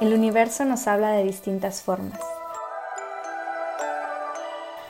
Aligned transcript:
El 0.00 0.14
universo 0.14 0.64
nos 0.64 0.86
habla 0.86 1.10
de 1.10 1.24
distintas 1.24 1.82
formas. 1.82 2.20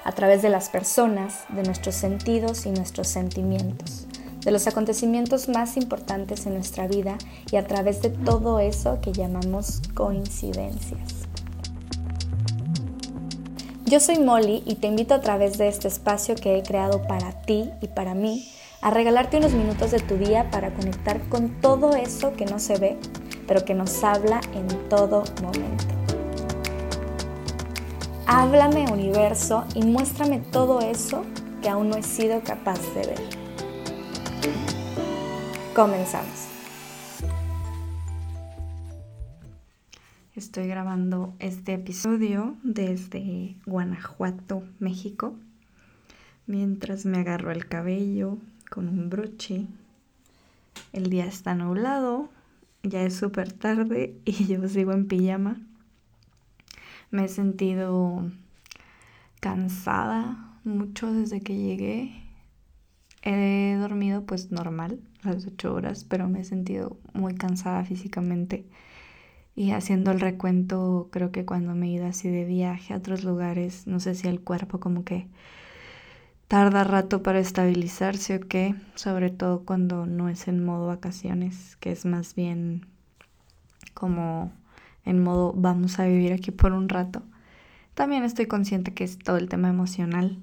A 0.04 0.12
través 0.12 0.42
de 0.42 0.50
las 0.50 0.68
personas, 0.68 1.46
de 1.48 1.62
nuestros 1.62 1.94
sentidos 1.94 2.66
y 2.66 2.70
nuestros 2.72 3.08
sentimientos, 3.08 4.06
de 4.44 4.50
los 4.50 4.66
acontecimientos 4.66 5.48
más 5.48 5.78
importantes 5.78 6.44
en 6.44 6.52
nuestra 6.52 6.86
vida 6.88 7.16
y 7.50 7.56
a 7.56 7.66
través 7.66 8.02
de 8.02 8.10
todo 8.10 8.60
eso 8.60 9.00
que 9.00 9.12
llamamos 9.12 9.80
coincidencias. 9.94 11.14
Yo 13.86 14.00
soy 14.00 14.18
Molly 14.18 14.62
y 14.66 14.74
te 14.74 14.88
invito 14.88 15.14
a 15.14 15.22
través 15.22 15.56
de 15.56 15.68
este 15.68 15.88
espacio 15.88 16.34
que 16.34 16.58
he 16.58 16.62
creado 16.62 17.00
para 17.06 17.32
ti 17.32 17.70
y 17.80 17.86
para 17.86 18.12
mí 18.12 18.46
a 18.82 18.90
regalarte 18.90 19.38
unos 19.38 19.52
minutos 19.52 19.90
de 19.90 20.00
tu 20.00 20.18
día 20.18 20.50
para 20.50 20.74
conectar 20.74 21.18
con 21.30 21.62
todo 21.62 21.96
eso 21.96 22.34
que 22.34 22.44
no 22.44 22.58
se 22.58 22.76
ve 22.76 22.98
pero 23.48 23.64
que 23.64 23.74
nos 23.74 24.04
habla 24.04 24.40
en 24.54 24.68
todo 24.88 25.24
momento. 25.42 25.84
Háblame 28.26 28.84
universo 28.92 29.64
y 29.74 29.82
muéstrame 29.84 30.38
todo 30.38 30.80
eso 30.80 31.24
que 31.62 31.70
aún 31.70 31.88
no 31.88 31.96
he 31.96 32.02
sido 32.02 32.42
capaz 32.44 32.78
de 32.94 33.06
ver. 33.06 33.20
Comenzamos. 35.74 36.46
Estoy 40.36 40.68
grabando 40.68 41.34
este 41.38 41.72
episodio 41.72 42.54
desde 42.62 43.56
Guanajuato, 43.66 44.62
México, 44.78 45.34
mientras 46.46 47.06
me 47.06 47.18
agarro 47.18 47.50
el 47.50 47.66
cabello 47.66 48.38
con 48.70 48.88
un 48.88 49.08
broche. 49.08 49.66
El 50.92 51.10
día 51.10 51.24
está 51.24 51.54
nublado, 51.54 52.28
ya 52.82 53.02
es 53.02 53.16
súper 53.16 53.52
tarde 53.52 54.20
y 54.24 54.46
yo 54.46 54.66
sigo 54.68 54.92
en 54.92 55.06
pijama. 55.06 55.60
Me 57.10 57.24
he 57.24 57.28
sentido 57.28 58.30
cansada 59.40 60.58
mucho 60.64 61.12
desde 61.12 61.40
que 61.40 61.56
llegué. 61.56 62.22
He 63.22 63.76
dormido 63.78 64.24
pues 64.24 64.52
normal, 64.52 65.00
las 65.22 65.46
ocho 65.46 65.74
horas, 65.74 66.04
pero 66.04 66.28
me 66.28 66.40
he 66.40 66.44
sentido 66.44 66.98
muy 67.14 67.34
cansada 67.34 67.84
físicamente. 67.84 68.66
Y 69.56 69.72
haciendo 69.72 70.12
el 70.12 70.20
recuento, 70.20 71.08
creo 71.10 71.32
que 71.32 71.44
cuando 71.44 71.74
me 71.74 71.88
he 71.88 71.90
ido 71.90 72.06
así 72.06 72.28
de 72.28 72.44
viaje 72.44 72.94
a 72.94 72.98
otros 72.98 73.24
lugares, 73.24 73.86
no 73.88 73.98
sé 73.98 74.14
si 74.14 74.28
el 74.28 74.40
cuerpo 74.40 74.78
como 74.78 75.04
que 75.04 75.26
tarda 76.48 76.82
rato 76.82 77.22
para 77.22 77.38
estabilizarse 77.38 78.36
o 78.36 78.40
qué, 78.40 78.74
sobre 78.94 79.30
todo 79.30 79.64
cuando 79.64 80.06
no 80.06 80.30
es 80.30 80.48
en 80.48 80.64
modo 80.64 80.86
vacaciones, 80.86 81.76
que 81.76 81.92
es 81.92 82.06
más 82.06 82.34
bien 82.34 82.86
como 83.92 84.50
en 85.04 85.22
modo 85.22 85.52
vamos 85.54 85.98
a 85.98 86.06
vivir 86.06 86.32
aquí 86.32 86.50
por 86.50 86.72
un 86.72 86.88
rato. 86.88 87.22
También 87.94 88.24
estoy 88.24 88.46
consciente 88.46 88.94
que 88.94 89.04
es 89.04 89.18
todo 89.18 89.36
el 89.36 89.48
tema 89.48 89.68
emocional 89.68 90.38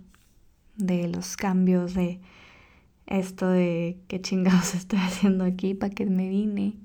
de 0.77 1.07
los 1.07 1.37
cambios, 1.37 1.95
de 1.95 2.19
esto 3.07 3.49
de 3.49 3.97
qué 4.07 4.21
chingados 4.21 4.75
estoy 4.75 4.99
haciendo 4.99 5.43
aquí, 5.43 5.73
para 5.73 5.93
qué 5.93 6.05
me 6.05 6.29
vine, 6.29 6.75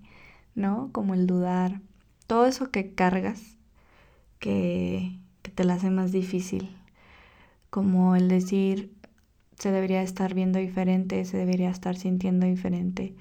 ¿no? 0.54 0.90
Como 0.92 1.12
el 1.12 1.26
dudar, 1.26 1.80
todo 2.26 2.46
eso 2.46 2.70
que 2.70 2.94
cargas 2.94 3.56
que, 4.38 5.18
que 5.42 5.50
te 5.50 5.64
la 5.64 5.74
hace 5.74 5.90
más 5.90 6.12
difícil, 6.12 6.70
como 7.68 8.16
el 8.16 8.28
decir, 8.28 8.92
se 9.60 9.70
debería 9.70 10.02
estar 10.02 10.32
viendo 10.32 10.58
diferente, 10.58 11.24
se 11.26 11.36
debería 11.36 11.68
estar 11.68 11.94
sintiendo 11.94 12.46
diferente 12.46 13.14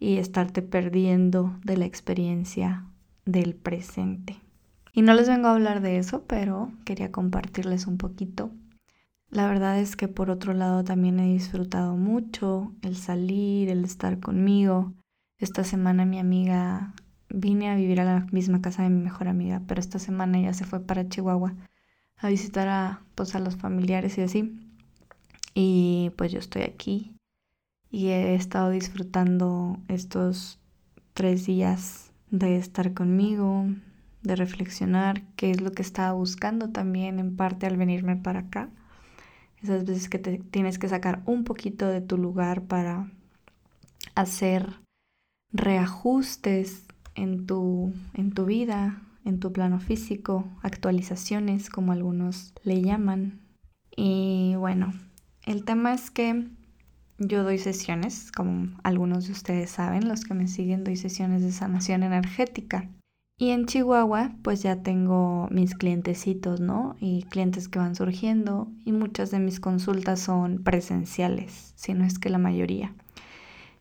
y 0.00 0.16
estarte 0.16 0.60
perdiendo 0.60 1.56
de 1.64 1.76
la 1.76 1.84
experiencia 1.84 2.84
del 3.24 3.54
presente. 3.54 4.36
Y 4.92 5.02
no 5.02 5.14
les 5.14 5.28
vengo 5.28 5.46
a 5.46 5.52
hablar 5.52 5.80
de 5.80 5.98
eso, 5.98 6.24
pero 6.26 6.72
quería 6.84 7.12
compartirles 7.12 7.86
un 7.86 7.96
poquito. 7.96 8.50
La 9.30 9.46
verdad 9.46 9.78
es 9.78 9.94
que 9.94 10.08
por 10.08 10.30
otro 10.30 10.52
lado 10.52 10.82
también 10.82 11.20
he 11.20 11.32
disfrutado 11.32 11.96
mucho 11.96 12.72
el 12.82 12.96
salir, 12.96 13.68
el 13.68 13.84
estar 13.84 14.18
conmigo. 14.18 14.92
Esta 15.38 15.62
semana 15.62 16.04
mi 16.04 16.18
amiga 16.18 16.92
vine 17.28 17.70
a 17.70 17.76
vivir 17.76 18.00
a 18.00 18.04
la 18.04 18.26
misma 18.32 18.60
casa 18.60 18.82
de 18.82 18.90
mi 18.90 19.00
mejor 19.00 19.28
amiga, 19.28 19.62
pero 19.68 19.80
esta 19.80 20.00
semana 20.00 20.38
ella 20.38 20.54
se 20.54 20.64
fue 20.64 20.80
para 20.80 21.08
Chihuahua 21.08 21.54
a 22.16 22.28
visitar 22.28 22.68
a, 22.68 23.02
pues, 23.14 23.34
a 23.36 23.40
los 23.40 23.56
familiares 23.56 24.18
y 24.18 24.22
así. 24.22 24.63
Y 25.54 26.10
pues 26.16 26.32
yo 26.32 26.40
estoy 26.40 26.62
aquí 26.62 27.14
y 27.90 28.08
he 28.08 28.34
estado 28.34 28.70
disfrutando 28.70 29.78
estos 29.86 30.58
tres 31.12 31.46
días 31.46 32.10
de 32.30 32.56
estar 32.56 32.92
conmigo, 32.92 33.66
de 34.22 34.34
reflexionar 34.34 35.22
qué 35.36 35.52
es 35.52 35.60
lo 35.60 35.70
que 35.70 35.82
estaba 35.82 36.12
buscando 36.12 36.70
también 36.70 37.20
en 37.20 37.36
parte 37.36 37.66
al 37.66 37.76
venirme 37.76 38.16
para 38.16 38.40
acá. 38.40 38.68
Esas 39.62 39.84
veces 39.84 40.08
que 40.08 40.18
te 40.18 40.38
tienes 40.38 40.78
que 40.78 40.88
sacar 40.88 41.22
un 41.24 41.44
poquito 41.44 41.86
de 41.86 42.00
tu 42.00 42.18
lugar 42.18 42.62
para 42.62 43.10
hacer 44.16 44.80
reajustes 45.52 46.84
en 47.14 47.46
tu, 47.46 47.94
en 48.12 48.32
tu 48.32 48.44
vida, 48.44 49.02
en 49.24 49.38
tu 49.38 49.52
plano 49.52 49.78
físico, 49.78 50.44
actualizaciones 50.62 51.70
como 51.70 51.92
algunos 51.92 52.52
le 52.64 52.82
llaman. 52.82 53.40
Y 53.96 54.54
bueno, 54.56 54.92
el 55.46 55.64
tema 55.64 55.94
es 55.94 56.10
que 56.10 56.48
yo 57.18 57.44
doy 57.44 57.58
sesiones, 57.58 58.32
como 58.32 58.76
algunos 58.82 59.26
de 59.26 59.32
ustedes 59.32 59.70
saben, 59.70 60.08
los 60.08 60.24
que 60.24 60.34
me 60.34 60.48
siguen, 60.48 60.84
doy 60.84 60.96
sesiones 60.96 61.42
de 61.42 61.52
sanación 61.52 62.02
energética. 62.02 62.90
Y 63.36 63.50
en 63.50 63.66
Chihuahua, 63.66 64.32
pues 64.42 64.62
ya 64.62 64.82
tengo 64.82 65.48
mis 65.50 65.74
clientecitos, 65.74 66.60
¿no? 66.60 66.96
Y 67.00 67.24
clientes 67.24 67.68
que 67.68 67.80
van 67.80 67.96
surgiendo 67.96 68.68
y 68.84 68.92
muchas 68.92 69.30
de 69.30 69.40
mis 69.40 69.58
consultas 69.58 70.20
son 70.20 70.62
presenciales, 70.62 71.72
si 71.74 71.94
no 71.94 72.04
es 72.04 72.18
que 72.18 72.30
la 72.30 72.38
mayoría. 72.38 72.94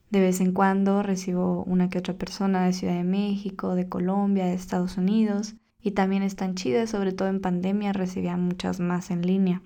De 0.10 0.20
vez 0.20 0.42
en 0.42 0.54
cuando 0.54 1.02
recibo 1.02 1.64
una 1.64 1.90
que 1.90 2.00
otra 2.00 2.16
persona 2.16 2.66
de 2.66 2.74
Ciudad 2.74 2.96
de 2.96 3.04
México, 3.04 3.76
de 3.76 3.90
Colombia, 3.90 4.46
de 4.46 4.54
Estados 4.54 4.98
Unidos 4.98 5.56
y 5.82 5.92
también 5.92 6.24
están 6.24 6.56
chidas, 6.56 6.92
sobre 6.92 7.14
todo 7.14 7.30
en 7.30 7.42
pandemia 7.42 7.94
recibía 7.94 8.38
muchas 8.38 8.80
más 8.80 9.12
en 9.12 9.26
línea, 9.26 9.62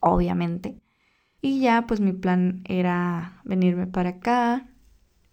obviamente. 0.00 0.76
Y 1.44 1.58
ya 1.58 1.86
pues 1.88 2.00
mi 2.00 2.12
plan 2.12 2.62
era 2.64 3.40
venirme 3.44 3.88
para 3.88 4.10
acá, 4.10 4.64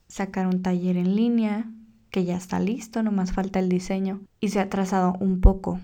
sacar 0.08 0.48
un 0.48 0.64
taller 0.64 0.98
en 0.98 1.16
línea, 1.16 1.70
que 2.10 2.26
ya 2.26 2.36
está 2.36 2.60
listo, 2.60 3.04
nomás 3.04 3.32
falta 3.32 3.60
el 3.60 3.70
diseño. 3.70 4.20
Y 4.40 4.50
se 4.50 4.60
ha 4.60 4.64
atrasado 4.64 5.14
un 5.20 5.40
poco. 5.40 5.80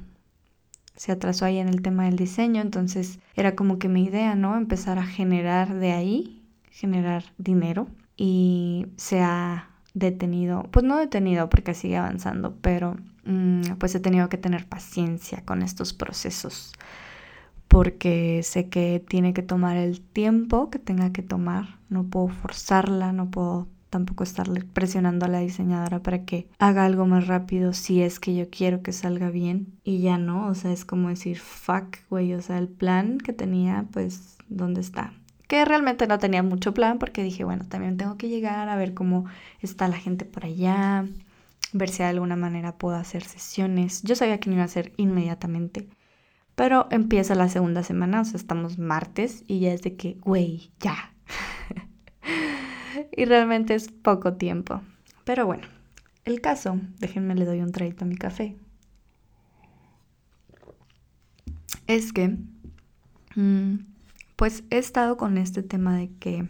Se 0.95 1.11
atrasó 1.11 1.45
ahí 1.45 1.59
en 1.59 1.69
el 1.69 1.83
tema 1.83 2.05
del 2.05 2.15
diseño, 2.15 2.63
entonces 2.63 3.19
era 3.35 3.55
como 3.55 3.77
que 3.77 3.87
mi 3.87 4.05
idea, 4.05 4.33
¿no? 4.33 4.57
Empezar 4.57 4.97
a 4.97 5.05
generar 5.05 5.75
de 5.75 5.91
ahí, 5.91 6.43
generar 6.71 7.25
dinero. 7.37 7.87
Y 8.17 8.87
se 8.95 9.21
ha 9.21 9.69
detenido, 9.93 10.63
pues 10.71 10.83
no 10.83 10.97
detenido 10.97 11.49
porque 11.49 11.75
sigue 11.75 11.97
avanzando, 11.97 12.55
pero 12.61 12.97
mm, 13.25 13.75
pues 13.77 13.93
he 13.93 13.99
tenido 13.99 14.27
que 14.29 14.37
tener 14.37 14.65
paciencia 14.65 15.43
con 15.45 15.61
estos 15.61 15.93
procesos 15.93 16.73
porque 17.67 18.41
sé 18.43 18.69
que 18.69 19.03
tiene 19.07 19.33
que 19.33 19.41
tomar 19.41 19.77
el 19.77 20.01
tiempo 20.01 20.69
que 20.69 20.79
tenga 20.79 21.11
que 21.11 21.23
tomar. 21.23 21.79
No 21.89 22.05
puedo 22.05 22.29
forzarla, 22.29 23.11
no 23.11 23.29
puedo 23.29 23.67
tampoco 23.95 24.25
estarle 24.25 24.61
presionando 24.61 25.25
a 25.25 25.29
la 25.29 25.39
diseñadora 25.39 26.03
para 26.03 26.25
que 26.25 26.49
haga 26.59 26.83
algo 26.83 27.05
más 27.05 27.27
rápido 27.27 27.71
si 27.71 28.01
es 28.01 28.19
que 28.19 28.35
yo 28.35 28.49
quiero 28.49 28.81
que 28.81 28.91
salga 28.91 29.29
bien 29.29 29.67
y 29.85 29.99
ya 29.99 30.17
no, 30.17 30.47
o 30.47 30.53
sea, 30.53 30.73
es 30.73 30.83
como 30.83 31.07
decir, 31.07 31.39
fuck, 31.39 31.95
güey, 32.09 32.33
o 32.33 32.41
sea, 32.41 32.57
el 32.57 32.67
plan 32.67 33.19
que 33.19 33.31
tenía, 33.31 33.85
pues, 33.93 34.37
¿dónde 34.49 34.81
está? 34.81 35.13
Que 35.47 35.63
realmente 35.63 36.07
no 36.07 36.19
tenía 36.19 36.43
mucho 36.43 36.73
plan 36.73 36.99
porque 36.99 37.23
dije, 37.23 37.45
bueno, 37.45 37.65
también 37.69 37.95
tengo 37.95 38.17
que 38.17 38.27
llegar 38.27 38.67
a 38.67 38.75
ver 38.75 38.93
cómo 38.93 39.27
está 39.61 39.87
la 39.87 39.97
gente 39.97 40.25
por 40.25 40.43
allá, 40.43 41.05
ver 41.71 41.89
si 41.89 41.99
de 41.99 42.09
alguna 42.09 42.35
manera 42.35 42.75
puedo 42.75 42.97
hacer 42.97 43.23
sesiones. 43.23 44.01
Yo 44.03 44.15
sabía 44.17 44.41
que 44.41 44.49
no 44.49 44.57
iba 44.57 44.65
a 44.65 44.67
ser 44.67 44.91
inmediatamente, 44.97 45.87
pero 46.55 46.87
empieza 46.89 47.35
la 47.35 47.49
segunda 47.49 47.83
semana, 47.83 48.21
o 48.21 48.25
sea, 48.25 48.37
estamos 48.37 48.77
martes 48.77 49.43
y 49.47 49.59
ya 49.59 49.73
es 49.73 49.81
de 49.81 49.95
que, 49.95 50.17
güey, 50.21 50.71
ya. 50.79 51.13
y 53.15 53.25
realmente 53.25 53.75
es 53.75 53.91
poco 53.91 54.33
tiempo. 54.33 54.81
Pero 55.25 55.45
bueno, 55.45 55.67
el 56.23 56.41
caso, 56.41 56.79
déjenme 56.99 57.35
le 57.35 57.45
doy 57.45 57.61
un 57.61 57.71
traito 57.71 58.05
a 58.05 58.07
mi 58.07 58.15
café. 58.15 58.55
Es 61.87 62.13
que, 62.13 62.37
mm, 63.35 63.79
pues 64.35 64.63
he 64.69 64.77
estado 64.77 65.17
con 65.17 65.37
este 65.37 65.61
tema 65.61 65.95
de 65.97 66.09
que 66.19 66.47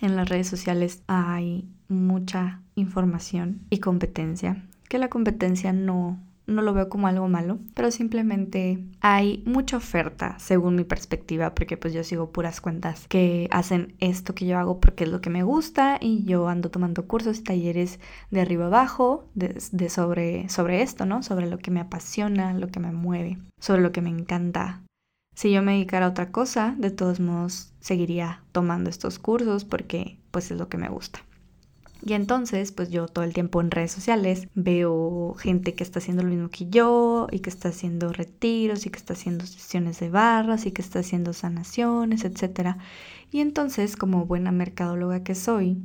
en 0.00 0.16
las 0.16 0.28
redes 0.28 0.48
sociales 0.48 1.02
hay 1.08 1.68
mucha 1.88 2.62
información 2.74 3.60
y 3.70 3.78
competencia, 3.78 4.64
que 4.88 4.98
la 4.98 5.08
competencia 5.08 5.72
no 5.72 6.20
no 6.46 6.62
lo 6.62 6.72
veo 6.72 6.88
como 6.88 7.08
algo 7.08 7.28
malo, 7.28 7.58
pero 7.74 7.90
simplemente 7.90 8.84
hay 9.00 9.42
mucha 9.46 9.76
oferta 9.76 10.38
según 10.38 10.76
mi 10.76 10.84
perspectiva, 10.84 11.54
porque 11.54 11.76
pues 11.76 11.92
yo 11.92 12.04
sigo 12.04 12.30
puras 12.30 12.60
cuentas 12.60 13.06
que 13.08 13.48
hacen 13.50 13.94
esto 14.00 14.34
que 14.34 14.46
yo 14.46 14.58
hago 14.58 14.80
porque 14.80 15.04
es 15.04 15.10
lo 15.10 15.20
que 15.20 15.30
me 15.30 15.42
gusta 15.42 15.98
y 16.00 16.24
yo 16.24 16.48
ando 16.48 16.70
tomando 16.70 17.06
cursos 17.06 17.38
y 17.38 17.42
talleres 17.42 18.00
de 18.30 18.40
arriba 18.40 18.66
abajo 18.66 19.28
de, 19.34 19.60
sobre, 19.88 20.48
sobre 20.48 20.82
esto, 20.82 21.06
¿no? 21.06 21.22
Sobre 21.22 21.48
lo 21.48 21.58
que 21.58 21.70
me 21.70 21.80
apasiona, 21.80 22.54
lo 22.54 22.68
que 22.68 22.80
me 22.80 22.92
mueve, 22.92 23.38
sobre 23.60 23.82
lo 23.82 23.92
que 23.92 24.02
me 24.02 24.10
encanta. 24.10 24.82
Si 25.34 25.52
yo 25.52 25.62
me 25.62 25.72
dedicara 25.72 26.06
a 26.06 26.10
otra 26.10 26.30
cosa, 26.30 26.74
de 26.78 26.90
todos 26.90 27.20
modos 27.20 27.74
seguiría 27.80 28.42
tomando 28.52 28.88
estos 28.88 29.18
cursos 29.18 29.64
porque 29.64 30.18
pues 30.30 30.50
es 30.50 30.56
lo 30.56 30.68
que 30.68 30.78
me 30.78 30.88
gusta. 30.88 31.20
Y 32.06 32.12
entonces, 32.12 32.70
pues 32.70 32.88
yo 32.88 33.08
todo 33.08 33.24
el 33.24 33.34
tiempo 33.34 33.60
en 33.60 33.72
redes 33.72 33.90
sociales 33.90 34.46
veo 34.54 35.34
gente 35.34 35.74
que 35.74 35.82
está 35.82 35.98
haciendo 35.98 36.22
lo 36.22 36.28
mismo 36.28 36.50
que 36.50 36.68
yo 36.68 37.26
y 37.32 37.40
que 37.40 37.50
está 37.50 37.70
haciendo 37.70 38.12
retiros 38.12 38.86
y 38.86 38.90
que 38.90 38.98
está 38.98 39.14
haciendo 39.14 39.44
sesiones 39.44 39.98
de 39.98 40.08
barras 40.08 40.66
y 40.66 40.70
que 40.70 40.82
está 40.82 41.00
haciendo 41.00 41.32
sanaciones, 41.32 42.24
etc. 42.24 42.76
Y 43.32 43.40
entonces, 43.40 43.96
como 43.96 44.24
buena 44.24 44.52
mercadóloga 44.52 45.24
que 45.24 45.34
soy, 45.34 45.82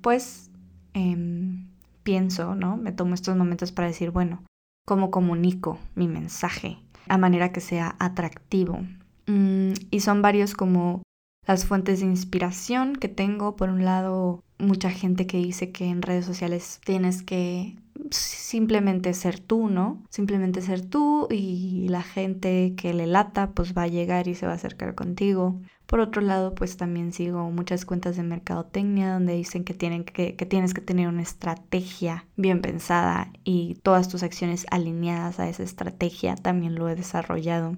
pues 0.00 0.50
em, 0.92 1.68
pienso, 2.02 2.56
¿no? 2.56 2.76
Me 2.76 2.90
tomo 2.90 3.14
estos 3.14 3.36
momentos 3.36 3.70
para 3.70 3.86
decir, 3.86 4.10
bueno, 4.10 4.42
¿cómo 4.84 5.12
comunico 5.12 5.78
mi 5.94 6.08
mensaje? 6.08 6.78
A 7.06 7.16
manera 7.16 7.52
que 7.52 7.60
sea 7.60 7.94
atractivo. 8.00 8.80
Mm, 9.28 9.74
y 9.92 10.00
son 10.00 10.20
varios 10.20 10.54
como 10.54 11.02
las 11.46 11.64
fuentes 11.64 12.00
de 12.00 12.06
inspiración 12.06 12.96
que 12.96 13.08
tengo. 13.08 13.54
Por 13.54 13.68
un 13.68 13.84
lado, 13.84 14.40
mucha 14.64 14.90
gente 14.90 15.26
que 15.26 15.38
dice 15.38 15.70
que 15.70 15.86
en 15.86 16.02
redes 16.02 16.24
sociales 16.24 16.80
tienes 16.84 17.22
que 17.22 17.76
simplemente 18.10 19.14
ser 19.14 19.38
tú, 19.38 19.68
¿no? 19.68 20.02
Simplemente 20.10 20.60
ser 20.60 20.84
tú 20.84 21.28
y 21.30 21.88
la 21.88 22.02
gente 22.02 22.74
que 22.76 22.92
le 22.92 23.06
lata 23.06 23.50
pues 23.52 23.74
va 23.76 23.82
a 23.82 23.88
llegar 23.88 24.28
y 24.28 24.34
se 24.34 24.46
va 24.46 24.52
a 24.52 24.56
acercar 24.56 24.94
contigo. 24.94 25.60
Por 25.86 26.00
otro 26.00 26.22
lado, 26.22 26.54
pues 26.54 26.76
también 26.76 27.12
sigo 27.12 27.50
muchas 27.50 27.84
cuentas 27.84 28.16
de 28.16 28.22
mercadotecnia 28.22 29.12
donde 29.12 29.34
dicen 29.34 29.64
que, 29.64 29.74
tienen 29.74 30.04
que, 30.04 30.32
tienes 30.32 30.74
que 30.74 30.80
tener 30.80 31.08
una 31.08 31.22
estrategia 31.22 32.26
bien 32.36 32.62
pensada 32.62 33.30
y 33.44 33.76
todas 33.82 34.08
tus 34.08 34.22
acciones 34.22 34.66
alineadas 34.70 35.38
a 35.38 35.48
esa 35.48 35.62
estrategia. 35.62 36.36
También 36.36 36.74
lo 36.74 36.88
he 36.88 36.96
desarrollado 36.96 37.76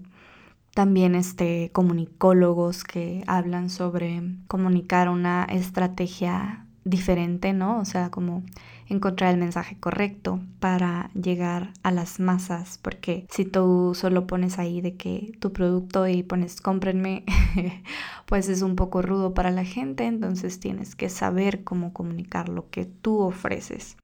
también 0.77 1.15
este, 1.15 1.71
comunicólogos 1.73 2.85
que 2.85 3.25
hablan 3.27 3.71
sobre 3.71 4.23
comunicar 4.47 5.09
una 5.09 5.45
estrategia 5.45 6.66
diferente, 6.87 7.53
¿no? 7.53 7.81
O 7.81 7.85
sea, 7.85 8.11
como 8.11 8.45
encontrar 8.89 9.35
el 9.35 9.41
mensaje 9.41 9.77
correcto 9.79 10.41
para 10.61 11.11
llegar 11.15 11.73
a 11.83 11.91
las 11.91 12.21
masas, 12.21 12.79
porque 12.81 13.27
si 13.29 13.45
tú 13.45 13.93
solo 13.95 14.29
pones 14.29 14.59
ahí 14.59 14.81
de 14.81 14.97
que 14.97 15.33
tu 15.41 15.53
producto 15.53 16.07
y 16.07 16.23
pones 16.23 16.61
cómprenme, 16.61 17.25
pues 18.27 18.49
es 18.49 18.63
un 18.63 18.77
poco 18.77 19.03
rudo 19.03 19.35
para 19.35 19.51
la 19.51 19.65
gente, 19.65 20.07
entonces 20.07 20.61
tienes 20.61 20.95
que 20.95 21.09
saber 21.09 21.65
cómo 21.65 21.93
comunicar 21.93 22.49
lo 22.49 22.71
que 22.71 22.85
tú 22.85 23.19
ofreces. 23.19 23.97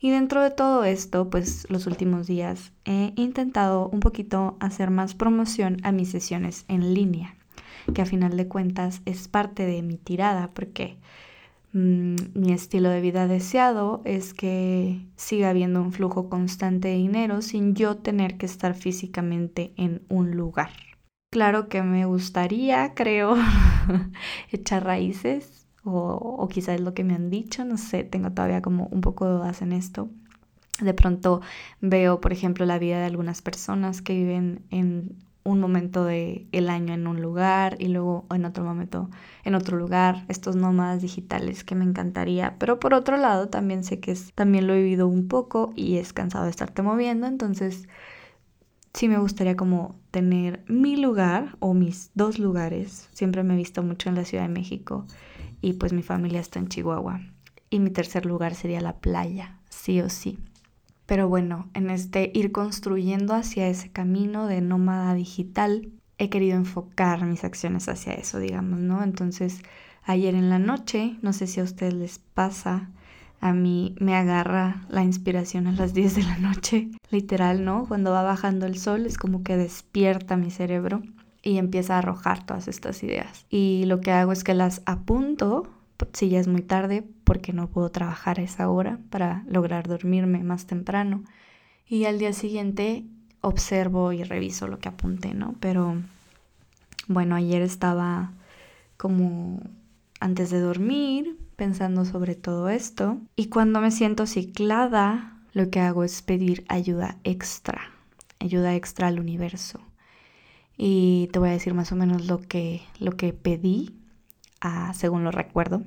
Y 0.00 0.10
dentro 0.10 0.42
de 0.42 0.50
todo 0.50 0.84
esto, 0.84 1.28
pues 1.28 1.66
los 1.70 1.86
últimos 1.86 2.26
días 2.26 2.72
he 2.86 3.12
intentado 3.16 3.88
un 3.88 4.00
poquito 4.00 4.56
hacer 4.60 4.90
más 4.90 5.14
promoción 5.14 5.76
a 5.82 5.92
mis 5.92 6.10
sesiones 6.10 6.64
en 6.68 6.94
línea, 6.94 7.36
que 7.94 8.00
a 8.00 8.06
final 8.06 8.36
de 8.36 8.48
cuentas 8.48 9.02
es 9.04 9.28
parte 9.28 9.66
de 9.66 9.82
mi 9.82 9.98
tirada, 9.98 10.50
porque 10.54 10.96
mi 11.74 12.52
estilo 12.52 12.88
de 12.88 13.00
vida 13.00 13.26
deseado 13.26 14.00
es 14.04 14.32
que 14.32 15.08
siga 15.16 15.50
habiendo 15.50 15.82
un 15.82 15.90
flujo 15.90 16.28
constante 16.28 16.88
de 16.88 16.94
dinero 16.94 17.42
sin 17.42 17.74
yo 17.74 17.96
tener 17.96 18.36
que 18.36 18.46
estar 18.46 18.74
físicamente 18.74 19.74
en 19.76 20.02
un 20.08 20.36
lugar. 20.36 20.70
Claro 21.32 21.68
que 21.68 21.82
me 21.82 22.04
gustaría, 22.06 22.94
creo, 22.94 23.36
echar 24.52 24.84
raíces 24.84 25.66
o, 25.82 26.48
quizás 26.48 26.76
es 26.76 26.80
lo 26.80 26.94
que 26.94 27.02
me 27.02 27.14
han 27.14 27.28
dicho, 27.28 27.64
no 27.64 27.76
sé, 27.76 28.04
tengo 28.04 28.30
todavía 28.30 28.62
como 28.62 28.86
un 28.86 29.00
poco 29.00 29.26
de 29.26 29.32
dudas 29.32 29.60
en 29.60 29.72
esto. 29.72 30.08
De 30.80 30.94
pronto 30.94 31.40
veo, 31.80 32.20
por 32.20 32.32
ejemplo, 32.32 32.66
la 32.66 32.78
vida 32.78 33.00
de 33.00 33.06
algunas 33.06 33.42
personas 33.42 34.00
que 34.00 34.14
viven 34.14 34.64
en 34.70 35.23
un 35.44 35.60
momento 35.60 36.04
del 36.04 36.48
el 36.52 36.68
año 36.70 36.94
en 36.94 37.06
un 37.06 37.20
lugar 37.20 37.76
y 37.78 37.88
luego 37.88 38.26
en 38.34 38.44
otro 38.44 38.64
momento 38.64 39.10
en 39.44 39.54
otro 39.54 39.76
lugar, 39.76 40.24
estos 40.28 40.56
nómadas 40.56 41.02
digitales 41.02 41.64
que 41.64 41.74
me 41.74 41.84
encantaría, 41.84 42.56
pero 42.58 42.80
por 42.80 42.94
otro 42.94 43.16
lado 43.16 43.48
también 43.48 43.84
sé 43.84 44.00
que 44.00 44.12
es, 44.12 44.32
también 44.34 44.66
lo 44.66 44.74
he 44.74 44.82
vivido 44.82 45.06
un 45.06 45.28
poco 45.28 45.72
y 45.76 45.98
es 45.98 46.12
cansado 46.12 46.44
de 46.44 46.50
estarte 46.50 46.82
moviendo, 46.82 47.26
entonces 47.26 47.88
sí 48.94 49.08
me 49.08 49.18
gustaría 49.18 49.56
como 49.56 49.96
tener 50.10 50.64
mi 50.66 50.96
lugar 50.96 51.56
o 51.60 51.74
mis 51.74 52.10
dos 52.14 52.38
lugares, 52.38 53.08
siempre 53.12 53.42
me 53.42 53.54
he 53.54 53.58
visto 53.58 53.82
mucho 53.82 54.08
en 54.08 54.14
la 54.14 54.24
Ciudad 54.24 54.44
de 54.44 54.54
México 54.54 55.04
y 55.60 55.74
pues 55.74 55.92
mi 55.92 56.02
familia 56.02 56.40
está 56.40 56.58
en 56.58 56.68
Chihuahua. 56.68 57.20
Y 57.70 57.80
mi 57.80 57.90
tercer 57.90 58.24
lugar 58.24 58.54
sería 58.54 58.80
la 58.80 58.98
playa, 58.98 59.58
sí 59.68 60.00
o 60.00 60.08
sí. 60.08 60.38
Pero 61.06 61.28
bueno, 61.28 61.68
en 61.74 61.90
este 61.90 62.30
ir 62.34 62.52
construyendo 62.52 63.34
hacia 63.34 63.68
ese 63.68 63.90
camino 63.90 64.46
de 64.46 64.60
nómada 64.60 65.14
digital, 65.14 65.90
he 66.18 66.30
querido 66.30 66.56
enfocar 66.56 67.24
mis 67.24 67.44
acciones 67.44 67.88
hacia 67.88 68.14
eso, 68.14 68.38
digamos, 68.38 68.78
¿no? 68.78 69.02
Entonces, 69.02 69.60
ayer 70.04 70.34
en 70.34 70.50
la 70.50 70.58
noche, 70.58 71.16
no 71.22 71.32
sé 71.32 71.46
si 71.46 71.60
a 71.60 71.64
ustedes 71.64 71.94
les 71.94 72.18
pasa, 72.18 72.90
a 73.40 73.52
mí 73.52 73.94
me 73.98 74.16
agarra 74.16 74.86
la 74.88 75.02
inspiración 75.02 75.66
a 75.66 75.72
las 75.72 75.92
10 75.94 76.16
de 76.16 76.22
la 76.22 76.38
noche, 76.38 76.90
literal, 77.10 77.64
¿no? 77.64 77.86
Cuando 77.86 78.10
va 78.10 78.22
bajando 78.22 78.66
el 78.66 78.78
sol 78.78 79.06
es 79.06 79.18
como 79.18 79.42
que 79.42 79.56
despierta 79.56 80.36
mi 80.36 80.50
cerebro 80.50 81.02
y 81.42 81.58
empieza 81.58 81.96
a 81.96 81.98
arrojar 81.98 82.46
todas 82.46 82.68
estas 82.68 83.02
ideas. 83.02 83.44
Y 83.50 83.84
lo 83.84 84.00
que 84.00 84.12
hago 84.12 84.32
es 84.32 84.44
que 84.44 84.54
las 84.54 84.80
apunto, 84.86 85.68
si 86.12 86.28
ya 86.28 86.40
es 86.40 86.48
muy 86.48 86.62
tarde, 86.62 87.04
porque 87.24 87.52
no 87.52 87.68
puedo 87.68 87.90
trabajar 87.90 88.38
a 88.38 88.42
esa 88.42 88.68
hora 88.68 88.98
para 89.10 89.44
lograr 89.48 89.88
dormirme 89.88 90.42
más 90.42 90.66
temprano. 90.66 91.24
Y 91.86 92.04
al 92.04 92.18
día 92.18 92.32
siguiente 92.32 93.04
observo 93.40 94.12
y 94.12 94.24
reviso 94.24 94.68
lo 94.68 94.78
que 94.78 94.88
apunté, 94.88 95.34
¿no? 95.34 95.54
Pero 95.60 95.96
bueno, 97.08 97.34
ayer 97.36 97.62
estaba 97.62 98.32
como 98.96 99.60
antes 100.20 100.50
de 100.50 100.60
dormir 100.60 101.36
pensando 101.56 102.04
sobre 102.04 102.34
todo 102.34 102.68
esto 102.68 103.18
y 103.36 103.46
cuando 103.46 103.80
me 103.80 103.90
siento 103.90 104.26
ciclada 104.26 105.38
lo 105.52 105.70
que 105.70 105.80
hago 105.80 106.04
es 106.04 106.22
pedir 106.22 106.64
ayuda 106.68 107.18
extra, 107.24 107.92
ayuda 108.40 108.74
extra 108.74 109.08
al 109.08 109.20
universo 109.20 109.80
y 110.76 111.28
te 111.32 111.38
voy 111.38 111.50
a 111.50 111.52
decir 111.52 111.74
más 111.74 111.92
o 111.92 111.96
menos 111.96 112.26
lo 112.26 112.40
que, 112.40 112.82
lo 112.98 113.16
que 113.16 113.32
pedí, 113.32 113.94
según 114.94 115.24
lo 115.24 115.30
recuerdo. 115.30 115.82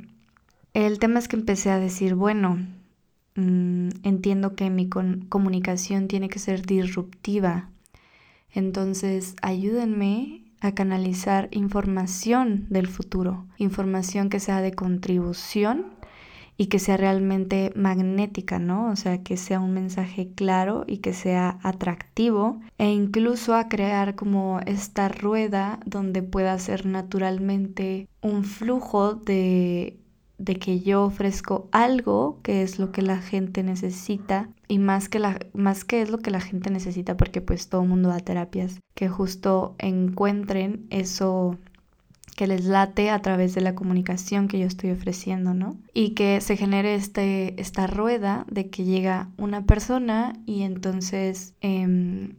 El 0.73 0.99
tema 0.99 1.19
es 1.19 1.27
que 1.27 1.35
empecé 1.35 1.71
a 1.71 1.79
decir, 1.79 2.15
bueno, 2.15 2.57
mm, 3.35 3.89
entiendo 4.03 4.55
que 4.55 4.69
mi 4.69 4.87
comunicación 4.89 6.07
tiene 6.07 6.29
que 6.29 6.39
ser 6.39 6.65
disruptiva, 6.65 7.69
entonces 8.51 9.35
ayúdenme 9.41 10.43
a 10.59 10.73
canalizar 10.73 11.49
información 11.51 12.67
del 12.69 12.87
futuro, 12.87 13.45
información 13.57 14.29
que 14.29 14.39
sea 14.39 14.61
de 14.61 14.73
contribución 14.73 15.96
y 16.57 16.67
que 16.67 16.79
sea 16.79 16.97
realmente 16.97 17.71
magnética, 17.75 18.59
¿no? 18.59 18.89
O 18.89 18.95
sea, 18.95 19.23
que 19.23 19.37
sea 19.37 19.59
un 19.59 19.73
mensaje 19.73 20.31
claro 20.35 20.83
y 20.87 20.97
que 20.97 21.13
sea 21.13 21.59
atractivo 21.61 22.59
e 22.77 22.89
incluso 22.89 23.53
a 23.53 23.69
crear 23.69 24.15
como 24.15 24.59
esta 24.65 25.07
rueda 25.07 25.79
donde 25.85 26.23
pueda 26.23 26.57
ser 26.57 26.85
naturalmente 26.85 28.07
un 28.21 28.43
flujo 28.43 29.13
de 29.13 29.99
de 30.37 30.57
que 30.57 30.81
yo 30.81 31.03
ofrezco 31.03 31.67
algo 31.71 32.39
que 32.43 32.61
es 32.61 32.77
lo 32.77 32.91
que 32.91 33.01
la 33.01 33.17
gente 33.17 33.63
necesita 33.63 34.49
y 34.67 34.77
más 34.77 35.09
que 35.09 35.19
la 35.19 35.39
más 35.53 35.83
que 35.83 36.01
es 36.01 36.11
lo 36.11 36.19
que 36.19 36.31
la 36.31 36.41
gente 36.41 36.69
necesita 36.69 37.17
porque 37.17 37.41
pues 37.41 37.69
todo 37.69 37.83
mundo 37.85 38.09
da 38.09 38.19
terapias 38.19 38.79
que 38.93 39.09
justo 39.09 39.75
encuentren 39.79 40.85
eso 40.89 41.57
que 42.37 42.45
les 42.45 42.65
late 42.65 43.09
a 43.09 43.19
través 43.23 43.55
de 43.55 43.61
la 43.61 43.73
comunicación 43.73 44.47
que 44.47 44.59
yo 44.59 44.67
estoy 44.67 44.91
ofreciendo, 44.91 45.55
¿no? 45.55 45.75
Y 45.95 46.11
que 46.11 46.39
se 46.39 46.55
genere 46.55 46.93
este, 46.93 47.59
esta 47.59 47.87
rueda 47.87 48.45
de 48.47 48.69
que 48.69 48.83
llega 48.83 49.31
una 49.37 49.65
persona 49.65 50.33
y 50.45 50.61
entonces 50.61 51.55
em, 51.61 52.35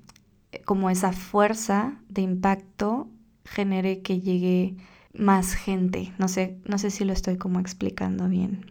como 0.64 0.88
esa 0.88 1.10
fuerza 1.10 1.96
de 2.08 2.22
impacto 2.22 3.08
genere 3.44 4.00
que 4.02 4.20
llegue 4.20 4.76
más 5.14 5.54
gente. 5.54 6.12
No 6.16 6.28
sé, 6.28 6.58
no 6.64 6.78
sé 6.78 6.92
si 6.92 7.04
lo 7.04 7.12
estoy 7.12 7.36
como 7.36 7.58
explicando 7.58 8.28
bien. 8.28 8.66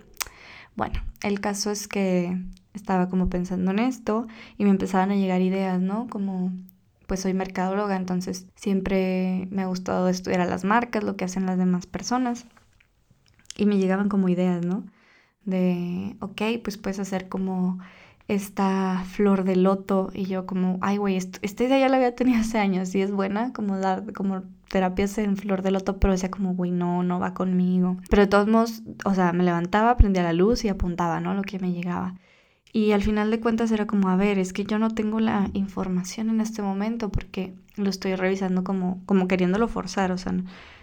Bueno, 0.77 1.03
el 1.21 1.41
caso 1.41 1.71
es 1.71 1.89
que 1.89 2.41
estaba 2.73 3.09
como 3.09 3.27
pensando 3.27 3.71
en 3.71 3.79
esto 3.79 4.27
y 4.57 4.63
me 4.63 4.69
empezaban 4.69 5.11
a 5.11 5.17
llegar 5.17 5.41
ideas, 5.41 5.81
¿no? 5.81 6.07
Como 6.07 6.53
pues 7.07 7.21
soy 7.21 7.33
mercadóloga, 7.33 7.95
entonces 7.95 8.45
siempre 8.55 9.47
me 9.49 9.63
ha 9.63 9.67
gustado 9.67 10.09
estudiar 10.09 10.41
a 10.41 10.45
las 10.45 10.63
marcas, 10.63 11.03
lo 11.03 11.15
que 11.15 11.25
hacen 11.25 11.45
las 11.45 11.57
demás 11.57 11.87
personas. 11.87 12.45
Y 13.57 13.65
me 13.65 13.77
llegaban 13.77 14.09
como 14.09 14.29
ideas, 14.29 14.63
¿no? 14.65 14.85
De, 15.45 16.15
ok, 16.19 16.41
pues 16.63 16.77
puedes 16.77 16.99
hacer 16.99 17.29
como 17.29 17.79
esta 18.27 19.03
flor 19.05 19.45
de 19.45 19.55
loto 19.55 20.09
y 20.13 20.25
yo 20.25 20.45
como, 20.45 20.77
ay 20.81 20.97
güey, 20.97 21.15
esta 21.15 21.63
idea 21.63 21.79
ya 21.79 21.89
la 21.89 21.95
había 21.95 22.13
tenido 22.13 22.41
hace 22.41 22.59
años 22.59 22.93
y 22.93 23.01
es 23.01 23.11
buena 23.11 23.53
como 23.53 23.77
dar 23.77 24.11
como 24.13 24.43
terapias 24.67 25.17
en 25.17 25.37
flor 25.37 25.61
de 25.61 25.71
loto, 25.71 25.97
pero 25.97 26.11
decía 26.11 26.29
como, 26.29 26.53
güey, 26.53 26.71
no, 26.71 27.03
no 27.03 27.19
va 27.19 27.33
conmigo. 27.33 27.97
Pero 28.09 28.23
de 28.23 28.27
todos 28.27 28.47
modos, 28.47 28.83
o 29.05 29.13
sea, 29.13 29.31
me 29.31 29.45
levantaba, 29.45 29.95
prendía 29.95 30.23
la 30.23 30.33
luz 30.33 30.65
y 30.65 30.69
apuntaba, 30.69 31.21
¿no? 31.21 31.33
Lo 31.33 31.43
que 31.43 31.57
me 31.59 31.71
llegaba. 31.71 32.15
Y 32.77 32.91
al 32.91 33.01
final 33.01 33.31
de 33.31 33.39
cuentas 33.39 33.71
era 33.71 33.87
como, 33.87 34.07
a 34.07 34.15
ver, 34.15 34.37
es 34.37 34.53
que 34.53 34.63
yo 34.63 34.77
no 34.77 34.93
tengo 34.93 35.19
la 35.19 35.49
información 35.53 36.29
en 36.29 36.41
este 36.41 36.61
momento 36.61 37.09
porque 37.09 37.55
lo 37.75 37.89
estoy 37.89 38.13
revisando 38.13 38.63
como, 38.63 39.01
como 39.07 39.27
queriéndolo 39.27 39.67
forzar, 39.67 40.11
o 40.11 40.17
sea, 40.19 40.35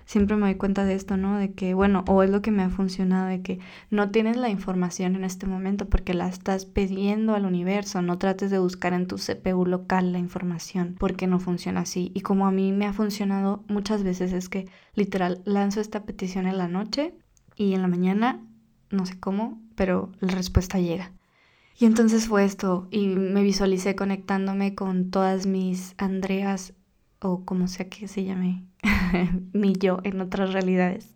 siempre 0.04 0.34
me 0.34 0.46
doy 0.46 0.56
cuenta 0.56 0.84
de 0.84 0.96
esto, 0.96 1.16
¿no? 1.16 1.38
De 1.38 1.52
que, 1.52 1.72
bueno, 1.72 2.04
o 2.08 2.24
es 2.24 2.30
lo 2.30 2.42
que 2.42 2.50
me 2.50 2.64
ha 2.64 2.68
funcionado, 2.68 3.28
de 3.28 3.42
que 3.42 3.60
no 3.90 4.10
tienes 4.10 4.36
la 4.36 4.48
información 4.48 5.14
en 5.14 5.22
este 5.22 5.46
momento 5.46 5.86
porque 5.88 6.14
la 6.14 6.26
estás 6.26 6.64
pidiendo 6.64 7.36
al 7.36 7.46
universo, 7.46 8.02
no 8.02 8.18
trates 8.18 8.50
de 8.50 8.58
buscar 8.58 8.92
en 8.92 9.06
tu 9.06 9.14
CPU 9.14 9.64
local 9.64 10.10
la 10.10 10.18
información 10.18 10.96
porque 10.98 11.28
no 11.28 11.38
funciona 11.38 11.82
así. 11.82 12.10
Y 12.12 12.22
como 12.22 12.48
a 12.48 12.50
mí 12.50 12.72
me 12.72 12.86
ha 12.86 12.92
funcionado 12.92 13.62
muchas 13.68 14.02
veces 14.02 14.32
es 14.32 14.48
que 14.48 14.66
literal 14.96 15.42
lanzo 15.44 15.80
esta 15.80 16.02
petición 16.02 16.48
en 16.48 16.58
la 16.58 16.66
noche 16.66 17.14
y 17.54 17.74
en 17.74 17.82
la 17.82 17.88
mañana, 17.88 18.40
no 18.90 19.06
sé 19.06 19.16
cómo, 19.20 19.62
pero 19.76 20.10
la 20.18 20.34
respuesta 20.34 20.80
llega. 20.80 21.12
Y 21.76 21.86
entonces 21.86 22.28
fue 22.28 22.44
esto, 22.44 22.86
y 22.90 23.08
me 23.08 23.42
visualicé 23.42 23.96
conectándome 23.96 24.74
con 24.74 25.10
todas 25.10 25.46
mis 25.46 25.94
Andreas 25.98 26.72
o 27.20 27.44
como 27.44 27.66
sea 27.66 27.88
que 27.88 28.06
se 28.06 28.24
llame, 28.24 28.64
mi 29.52 29.72
yo 29.72 29.98
en 30.04 30.20
otras 30.20 30.52
realidades. 30.52 31.14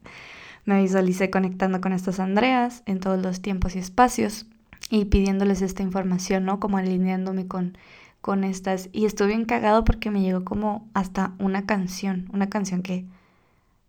Me 0.64 0.82
visualicé 0.82 1.30
conectando 1.30 1.80
con 1.80 1.92
estas 1.92 2.18
Andreas 2.18 2.82
en 2.86 3.00
todos 3.00 3.22
los 3.22 3.40
tiempos 3.40 3.76
y 3.76 3.78
espacios 3.78 4.46
y 4.90 5.06
pidiéndoles 5.06 5.62
esta 5.62 5.82
información, 5.82 6.44
¿no? 6.44 6.60
Como 6.60 6.78
alineándome 6.78 7.46
con, 7.46 7.78
con 8.20 8.44
estas. 8.44 8.88
Y 8.92 9.04
estuve 9.04 9.28
bien 9.28 9.44
cagado 9.44 9.84
porque 9.84 10.10
me 10.10 10.22
llegó 10.22 10.44
como 10.44 10.88
hasta 10.92 11.34
una 11.38 11.66
canción, 11.66 12.28
una 12.32 12.48
canción 12.48 12.82
que 12.82 13.06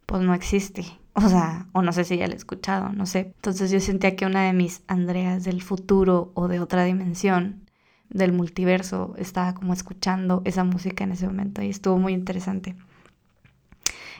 pues 0.05 0.21
no 0.21 0.33
existe. 0.33 0.85
O 1.21 1.29
sea, 1.29 1.67
o 1.73 1.81
no 1.81 1.91
sé 1.91 2.05
si 2.05 2.17
ya 2.17 2.27
la 2.27 2.33
he 2.33 2.38
escuchado, 2.38 2.93
no 2.93 3.05
sé. 3.05 3.33
Entonces 3.35 3.71
yo 3.71 3.79
sentía 3.79 4.15
que 4.15 4.25
una 4.25 4.43
de 4.43 4.53
mis 4.53 4.83
Andreas 4.88 5.43
del 5.43 5.61
futuro 5.61 6.31
o 6.33 6.47
de 6.47 6.59
otra 6.59 6.85
dimensión 6.85 7.65
del 8.09 8.31
multiverso 8.31 9.13
estaba 9.17 9.53
como 9.53 9.73
escuchando 9.73 10.41
esa 10.45 10.63
música 10.63 11.03
en 11.03 11.11
ese 11.11 11.27
momento 11.27 11.61
y 11.61 11.69
estuvo 11.69 11.97
muy 11.97 12.13
interesante. 12.13 12.75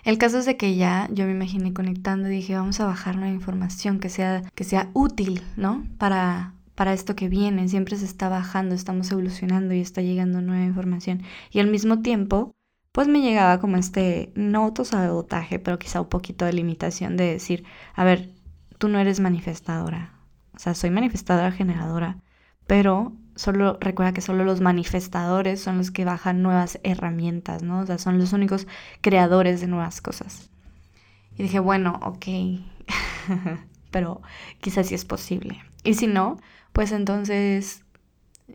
El 0.04 0.18
caso 0.18 0.40
es 0.40 0.46
de 0.46 0.58
que 0.58 0.76
ya 0.76 1.08
yo 1.12 1.26
me 1.26 1.32
imaginé 1.32 1.74
conectando 1.74 2.30
y 2.30 2.36
dije, 2.36 2.56
vamos 2.56 2.80
a 2.80 2.86
bajar 2.86 3.18
una 3.18 3.30
información 3.30 4.00
que 4.00 4.10
sea, 4.10 4.44
que 4.56 4.64
sea 4.64 4.90
útil, 4.94 5.42
¿no? 5.58 5.86
Para, 5.98 6.54
para 6.76 6.94
esto 6.94 7.16
que 7.16 7.30
viene. 7.30 7.68
Siempre 7.68 7.98
se 7.98 8.06
está 8.06 8.30
bajando, 8.30 8.76
estamos 8.76 9.12
evolucionando 9.12 9.74
y 9.74 9.82
está 9.82 10.02
llegando 10.02 10.42
nueva 10.42 10.66
información. 10.66 11.24
Y 11.52 11.60
al 11.60 11.68
mismo 11.68 12.02
tiempo, 12.02 12.54
pues 12.92 13.08
me 13.08 13.22
llegaba 13.22 13.60
como 13.60 13.78
este, 13.78 14.32
no 14.36 14.64
autosabotaje, 14.66 15.60
pero 15.60 15.80
quizá 15.80 16.02
un 16.02 16.10
poquito 16.10 16.46
de 16.46 16.54
limitación 16.54 17.18
de 17.18 17.26
decir, 17.26 17.64
a 17.96 18.04
ver, 18.04 18.32
tú 18.78 18.88
no 18.88 19.00
eres 19.00 19.20
manifestadora. 19.20 20.14
O 20.56 20.60
sea, 20.60 20.74
soy 20.74 20.90
manifestadora 20.90 21.52
generadora, 21.52 22.18
pero 22.68 23.14
solo 23.36 23.78
recuerda 23.80 24.14
que 24.14 24.22
solo 24.22 24.44
los 24.44 24.60
manifestadores 24.60 25.62
son 25.62 25.78
los 25.78 25.92
que 25.92 26.04
bajan 26.04 26.42
nuevas 26.42 26.80
herramientas, 26.84 27.64
¿no? 27.64 27.80
O 27.80 27.86
sea, 27.86 27.98
son 27.98 28.18
los 28.18 28.34
únicos 28.34 28.68
creadores 29.02 29.62
de 29.62 29.68
nuevas 29.68 30.02
cosas. 30.02 30.50
Y 31.38 31.44
dije, 31.44 31.60
bueno, 31.60 32.00
ok, 32.04 32.26
pero 33.92 34.22
quizás 34.60 34.88
sí 34.88 34.96
es 34.96 35.06
posible. 35.06 35.64
Y 35.84 35.94
si 35.94 36.08
no, 36.08 36.38
pues 36.74 36.92
entonces 36.92 37.86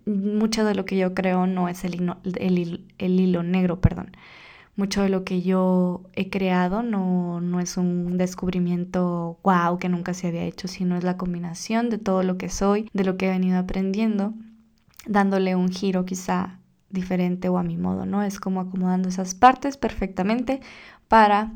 mucho 0.07 0.65
de 0.65 0.75
lo 0.75 0.85
que 0.85 0.97
yo 0.97 1.15
creo 1.15 1.47
no 1.47 1.69
es 1.69 1.85
el, 1.85 2.15
el, 2.39 2.87
el 2.99 3.21
hilo 3.21 3.43
negro, 3.43 3.81
perdón. 3.81 4.13
Mucho 4.77 5.03
de 5.03 5.09
lo 5.09 5.25
que 5.25 5.43
yo 5.43 6.03
he 6.15 6.31
creado 6.31 6.83
no, 6.83 7.41
no 7.41 7.61
es 7.61 7.77
un 7.77 8.19
descubrimiento 8.19 9.39
wow 9.45 9.79
que 9.79 9.89
nunca 9.89 10.15
se 10.15 10.27
había 10.27 10.45
hecho, 10.45 10.67
sino 10.67 10.97
es 10.97 11.05
la 11.05 11.17
combinación 11.17 11.91
de 11.91 11.99
todo 11.99 12.23
lo 12.25 12.39
que 12.39 12.49
soy, 12.49 12.89
de 12.93 13.05
lo 13.05 13.17
que 13.17 13.27
he 13.27 13.31
venido 13.31 13.59
aprendiendo 13.59 14.35
dándole 15.07 15.55
un 15.57 15.69
giro 15.69 16.05
quizá 16.05 16.59
diferente 16.91 17.49
o 17.49 17.59
a 17.59 17.63
mi 17.63 17.77
modo, 17.77 18.07
¿no? 18.07 18.23
Es 18.23 18.41
como 18.41 18.61
acomodando 18.61 19.09
esas 19.09 19.35
partes 19.35 19.77
perfectamente 19.77 20.61
para 21.09 21.53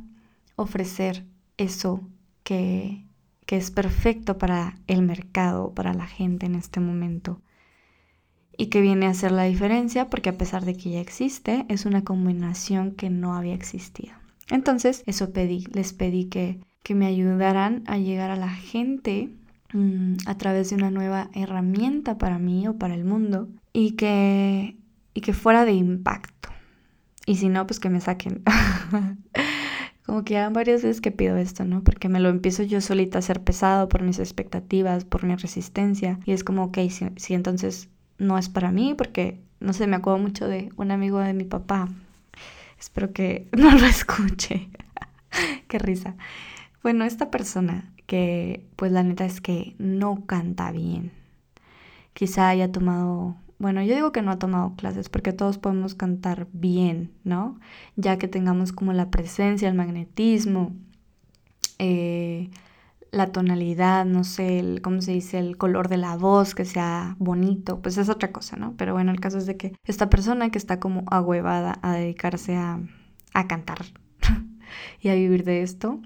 ofrecer 0.57 1.25
eso 1.57 2.00
que, 2.42 3.04
que 3.47 3.57
es 3.57 3.71
perfecto 3.71 4.38
para 4.38 4.78
el 4.87 5.02
mercado, 5.02 5.73
para 5.75 5.95
la 5.95 6.07
gente 6.07 6.47
en 6.47 6.54
este 6.54 6.80
momento. 6.80 7.40
Y 8.59 8.67
que 8.67 8.83
viene 8.83 9.07
a 9.07 9.11
hacer 9.11 9.33
la 9.33 9.45
diferencia 9.45 10.11
porque 10.11 10.29
a 10.29 10.37
pesar 10.37 10.67
de 10.67 10.77
que 10.77 10.91
ya 10.91 11.00
existe, 11.00 11.65
es 11.69 11.87
una 11.87 12.05
combinación 12.05 12.93
que 12.93 13.09
no 13.09 13.35
había 13.35 13.55
existido. 13.55 14.12
Entonces, 14.50 15.03
eso 15.07 15.33
pedí, 15.33 15.65
les 15.73 15.95
pedí 15.95 16.27
que, 16.27 16.61
que 16.83 16.95
me 16.95 17.07
ayudaran 17.07 17.85
a 17.87 17.97
llegar 17.97 18.31
a 18.31 18.37
la 18.37 18.50
gente 18.50 19.31
Mm, 19.73 20.17
a 20.27 20.38
través 20.38 20.71
de 20.71 20.77
una 20.77 20.91
nueva 20.91 21.29
herramienta 21.35 22.17
para 22.17 22.38
mí 22.38 22.67
o 22.69 22.79
para 22.79 22.95
el 22.95 23.05
mundo 23.05 23.49
y 23.75 23.93
que, 23.93 24.79
y 25.12 25.21
que 25.21 25.35
fuera 25.35 25.65
de 25.65 25.73
impacto. 25.73 26.49
Y 27.27 27.37
si 27.37 27.49
no, 27.50 27.67
pues 27.67 27.79
que 27.81 27.91
me 27.91 28.00
saquen. 28.00 28.43
Como 30.07 30.25
que 30.25 30.35
ya 30.35 30.49
varias 30.49 30.83
veces 30.83 31.03
que 31.03 31.11
pido 31.11 31.37
esto, 31.37 31.67
¿no? 31.67 31.85
Porque 31.85 32.09
me 32.09 32.19
lo 32.19 32.31
empiezo 32.31 32.62
yo 32.62 32.81
solita 32.81 33.19
a 33.19 33.21
hacer 33.21 33.43
pesado 33.45 33.91
por 33.91 34.03
mis 34.03 34.19
expectativas, 34.19 35.05
por 35.05 35.25
mi 35.25 35.37
resistencia. 35.37 36.19
Y 36.25 36.33
es 36.33 36.45
como, 36.45 36.65
ok, 36.65 36.79
si, 37.19 37.35
entonces 37.35 37.91
no 38.19 38.39
es 38.39 38.49
para 38.49 38.71
mí, 38.71 38.95
porque, 38.97 39.41
no 39.61 39.73
sé, 39.73 39.87
me 39.87 39.97
acuerdo 39.97 40.19
mucho 40.19 40.47
de 40.47 40.71
un 40.77 40.91
amigo 40.91 41.19
de 41.19 41.35
mi 41.35 41.45
papá. 41.45 41.89
Espero 42.79 43.13
que 43.13 43.49
no 43.57 43.71
lo 43.71 43.87
escuche. 43.87 44.69
Qué 45.69 45.79
risa. 45.79 46.17
Bueno, 46.83 47.05
esta 47.05 47.31
persona 47.31 47.93
que 48.07 48.67
pues 48.77 48.91
la 48.91 49.03
neta 49.03 49.25
es 49.27 49.41
que 49.41 49.75
no 49.79 50.25
canta 50.27 50.73
bien. 50.73 51.13
Quizá 52.15 52.49
haya 52.49 52.73
tomado, 52.73 53.37
bueno, 53.59 53.83
yo 53.83 53.95
digo 53.95 54.13
que 54.13 54.23
no 54.23 54.31
ha 54.31 54.39
tomado 54.39 54.75
clases 54.77 55.09
porque 55.09 55.33
todos 55.33 55.59
podemos 55.59 55.95
cantar 55.95 56.49
bien, 56.53 57.13
¿no? 57.25 57.61
Ya 57.97 58.17
que 58.19 58.27
tengamos 58.27 58.73
como 58.73 58.93
la 58.93 59.11
presencia, 59.11 59.69
el 59.69 59.75
magnetismo, 59.75 60.73
eh, 61.79 62.51
la 63.11 63.33
tonalidad, 63.33 64.05
no 64.05 64.25
sé, 64.25 64.59
el, 64.59 64.83
¿cómo 64.83 65.00
se 65.00 65.12
dice? 65.12 65.38
El 65.38 65.57
color 65.57 65.88
de 65.88 65.97
la 65.97 66.17
voz, 66.17 66.55
que 66.55 66.65
sea 66.65 67.17
bonito, 67.19 67.81
pues 67.81 67.99
es 67.99 68.09
otra 68.09 68.33
cosa, 68.33 68.57
¿no? 68.57 68.75
Pero 68.77 68.93
bueno, 68.93 69.11
el 69.12 69.21
caso 69.21 69.38
es 69.38 69.47
de 69.47 69.57
que 69.57 69.75
esta 69.85 70.11
persona 70.11 70.50
que 70.50 70.59
está 70.59 70.81
como 70.81 71.05
ahuevada 71.11 71.79
a 71.83 71.93
dedicarse 71.93 72.57
a, 72.57 72.81
a 73.33 73.47
cantar 73.47 73.79
y 75.00 75.09
a 75.09 75.15
vivir 75.15 75.45
de 75.45 75.62
esto, 75.62 76.00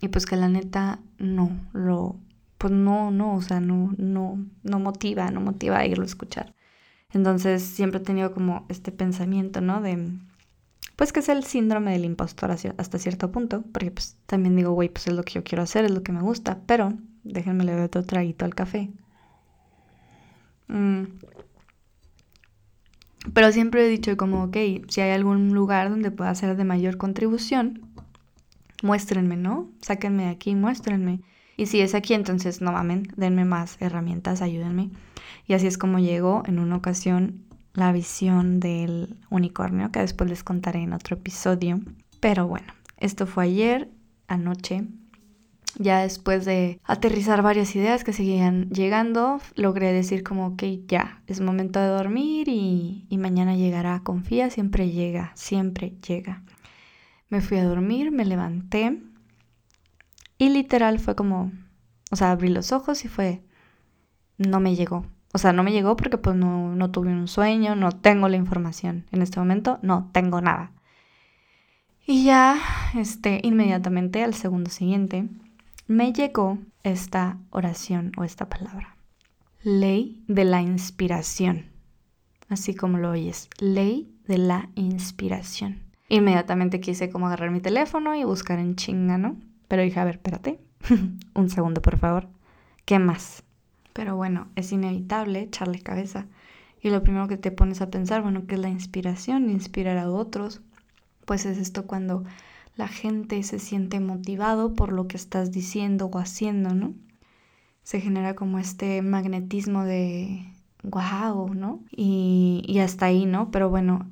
y 0.00 0.08
pues 0.08 0.26
que 0.26 0.36
la 0.36 0.48
neta 0.48 1.00
no, 1.18 1.50
lo, 1.72 2.16
pues 2.58 2.72
no, 2.72 3.10
no, 3.10 3.34
o 3.34 3.42
sea, 3.42 3.60
no, 3.60 3.94
no, 3.96 4.44
no 4.62 4.80
motiva, 4.80 5.30
no 5.30 5.40
motiva 5.40 5.78
a 5.78 5.86
irlo 5.86 6.04
a 6.04 6.06
escuchar. 6.06 6.54
Entonces 7.12 7.62
siempre 7.62 8.00
he 8.00 8.02
tenido 8.02 8.32
como 8.32 8.66
este 8.68 8.92
pensamiento, 8.92 9.60
¿no? 9.60 9.80
De, 9.80 10.12
pues 10.96 11.12
que 11.12 11.20
es 11.20 11.28
el 11.28 11.44
síndrome 11.44 11.92
del 11.92 12.04
impostor 12.04 12.50
hasta 12.50 12.98
cierto 12.98 13.30
punto, 13.30 13.62
porque 13.72 13.90
pues 13.90 14.16
también 14.26 14.56
digo, 14.56 14.72
güey, 14.72 14.88
pues 14.88 15.06
es 15.06 15.12
lo 15.12 15.22
que 15.22 15.34
yo 15.34 15.44
quiero 15.44 15.62
hacer, 15.62 15.84
es 15.84 15.90
lo 15.90 16.02
que 16.02 16.12
me 16.12 16.22
gusta, 16.22 16.60
pero 16.66 16.94
déjenme 17.22 17.64
le 17.64 17.72
doy 17.72 17.82
otro 17.82 18.02
traguito 18.02 18.44
al 18.44 18.54
café. 18.54 18.90
Mm. 20.68 21.04
Pero 23.34 23.52
siempre 23.52 23.84
he 23.84 23.88
dicho 23.88 24.16
como, 24.16 24.44
ok, 24.44 24.56
si 24.88 25.00
hay 25.00 25.10
algún 25.10 25.52
lugar 25.52 25.90
donde 25.90 26.10
pueda 26.10 26.34
ser 26.34 26.56
de 26.56 26.64
mayor 26.64 26.96
contribución, 26.96 27.82
muéstrenme, 28.82 29.36
¿no? 29.36 29.68
Sáquenme 29.82 30.24
de 30.24 30.30
aquí, 30.30 30.54
muéstrenme. 30.54 31.20
Y 31.56 31.66
si 31.66 31.80
es 31.80 31.94
aquí, 31.94 32.14
entonces 32.14 32.60
no 32.60 32.72
mamen, 32.72 33.08
denme 33.16 33.44
más 33.44 33.76
herramientas, 33.80 34.42
ayúdenme. 34.42 34.90
Y 35.46 35.54
así 35.54 35.66
es 35.66 35.78
como 35.78 35.98
llegó 35.98 36.42
en 36.46 36.58
una 36.58 36.76
ocasión 36.76 37.45
la 37.76 37.92
visión 37.92 38.58
del 38.58 39.16
unicornio, 39.30 39.92
que 39.92 40.00
después 40.00 40.28
les 40.28 40.42
contaré 40.42 40.82
en 40.82 40.92
otro 40.92 41.16
episodio. 41.16 41.80
Pero 42.20 42.48
bueno, 42.48 42.72
esto 42.96 43.26
fue 43.26 43.44
ayer, 43.44 43.90
anoche. 44.26 44.84
Ya 45.78 46.00
después 46.00 46.46
de 46.46 46.80
aterrizar 46.84 47.42
varias 47.42 47.76
ideas 47.76 48.02
que 48.02 48.14
seguían 48.14 48.70
llegando, 48.70 49.40
logré 49.54 49.92
decir 49.92 50.24
como 50.24 50.56
que 50.56 50.84
ya, 50.86 51.22
es 51.26 51.40
momento 51.40 51.78
de 51.78 51.88
dormir 51.88 52.48
y, 52.48 53.06
y 53.10 53.18
mañana 53.18 53.54
llegará. 53.56 54.00
Confía, 54.00 54.48
siempre 54.48 54.90
llega, 54.90 55.32
siempre 55.34 55.94
llega. 56.06 56.42
Me 57.28 57.42
fui 57.42 57.58
a 57.58 57.64
dormir, 57.64 58.10
me 58.10 58.24
levanté 58.24 59.02
y 60.38 60.48
literal 60.50 60.98
fue 60.98 61.14
como, 61.14 61.52
o 62.10 62.16
sea, 62.16 62.30
abrí 62.30 62.48
los 62.48 62.72
ojos 62.72 63.04
y 63.04 63.08
fue, 63.08 63.42
no 64.38 64.60
me 64.60 64.76
llegó. 64.76 65.06
O 65.36 65.38
sea, 65.38 65.52
no 65.52 65.62
me 65.62 65.72
llegó 65.72 65.96
porque 65.96 66.16
pues 66.16 66.34
no, 66.34 66.74
no 66.74 66.90
tuve 66.90 67.10
un 67.10 67.28
sueño, 67.28 67.76
no 67.76 67.92
tengo 67.92 68.26
la 68.30 68.38
información. 68.38 69.04
En 69.12 69.20
este 69.20 69.38
momento 69.38 69.78
no 69.82 70.08
tengo 70.10 70.40
nada. 70.40 70.72
Y 72.06 72.24
ya, 72.24 72.58
este, 72.94 73.40
inmediatamente 73.42 74.24
al 74.24 74.32
segundo 74.32 74.70
siguiente, 74.70 75.28
me 75.86 76.14
llegó 76.14 76.56
esta 76.84 77.36
oración 77.50 78.12
o 78.16 78.24
esta 78.24 78.48
palabra. 78.48 78.96
ley 79.62 80.24
de 80.26 80.46
la 80.46 80.62
inspiración. 80.62 81.66
Así 82.48 82.74
como 82.74 82.96
lo 82.96 83.10
oyes, 83.10 83.50
ley 83.58 84.16
de 84.26 84.38
la 84.38 84.70
inspiración. 84.74 85.82
Inmediatamente 86.08 86.80
quise 86.80 87.10
como 87.10 87.26
agarrar 87.26 87.50
mi 87.50 87.60
teléfono 87.60 88.14
y 88.14 88.24
buscar 88.24 88.58
en 88.58 88.74
chinga, 88.74 89.18
¿no? 89.18 89.36
Pero 89.68 89.82
dije, 89.82 90.00
a 90.00 90.04
ver, 90.04 90.14
espérate, 90.14 90.60
un 91.34 91.50
segundo, 91.50 91.82
por 91.82 91.98
favor. 91.98 92.26
¿Qué 92.86 92.98
más? 92.98 93.42
Pero 93.96 94.14
bueno, 94.14 94.48
es 94.56 94.72
inevitable 94.72 95.40
echarle 95.40 95.80
cabeza. 95.80 96.26
Y 96.82 96.90
lo 96.90 97.02
primero 97.02 97.28
que 97.28 97.38
te 97.38 97.50
pones 97.50 97.80
a 97.80 97.88
pensar, 97.88 98.20
bueno, 98.20 98.46
¿qué 98.46 98.56
es 98.56 98.60
la 98.60 98.68
inspiración? 98.68 99.48
Inspirar 99.48 99.96
a 99.96 100.10
otros. 100.10 100.60
Pues 101.24 101.46
es 101.46 101.56
esto 101.56 101.86
cuando 101.86 102.22
la 102.76 102.88
gente 102.88 103.42
se 103.42 103.58
siente 103.58 103.98
motivado 103.98 104.74
por 104.74 104.92
lo 104.92 105.08
que 105.08 105.16
estás 105.16 105.50
diciendo 105.50 106.10
o 106.12 106.18
haciendo, 106.18 106.74
¿no? 106.74 106.92
Se 107.84 108.02
genera 108.02 108.34
como 108.34 108.58
este 108.58 109.00
magnetismo 109.00 109.84
de 109.84 110.46
wow, 110.82 111.54
¿no? 111.54 111.80
Y, 111.90 112.64
y 112.66 112.80
hasta 112.80 113.06
ahí, 113.06 113.24
¿no? 113.24 113.50
Pero 113.50 113.70
bueno, 113.70 114.10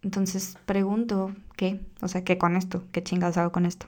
entonces 0.00 0.56
pregunto, 0.64 1.34
¿qué? 1.56 1.82
O 2.00 2.08
sea, 2.08 2.24
¿qué 2.24 2.38
con 2.38 2.56
esto? 2.56 2.84
¿Qué 2.90 3.02
chingados 3.02 3.36
hago 3.36 3.52
con 3.52 3.66
esto? 3.66 3.86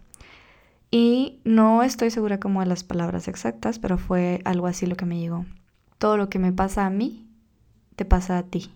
Y 0.90 1.40
no 1.44 1.82
estoy 1.82 2.10
segura 2.10 2.40
como 2.40 2.60
de 2.60 2.66
las 2.66 2.84
palabras 2.84 3.28
exactas, 3.28 3.78
pero 3.78 3.98
fue 3.98 4.40
algo 4.44 4.66
así 4.66 4.86
lo 4.86 4.96
que 4.96 5.06
me 5.06 5.18
llegó. 5.18 5.44
Todo 5.98 6.16
lo 6.16 6.28
que 6.30 6.38
me 6.38 6.52
pasa 6.52 6.86
a 6.86 6.90
mí, 6.90 7.28
te 7.96 8.04
pasa 8.04 8.38
a 8.38 8.44
ti. 8.44 8.72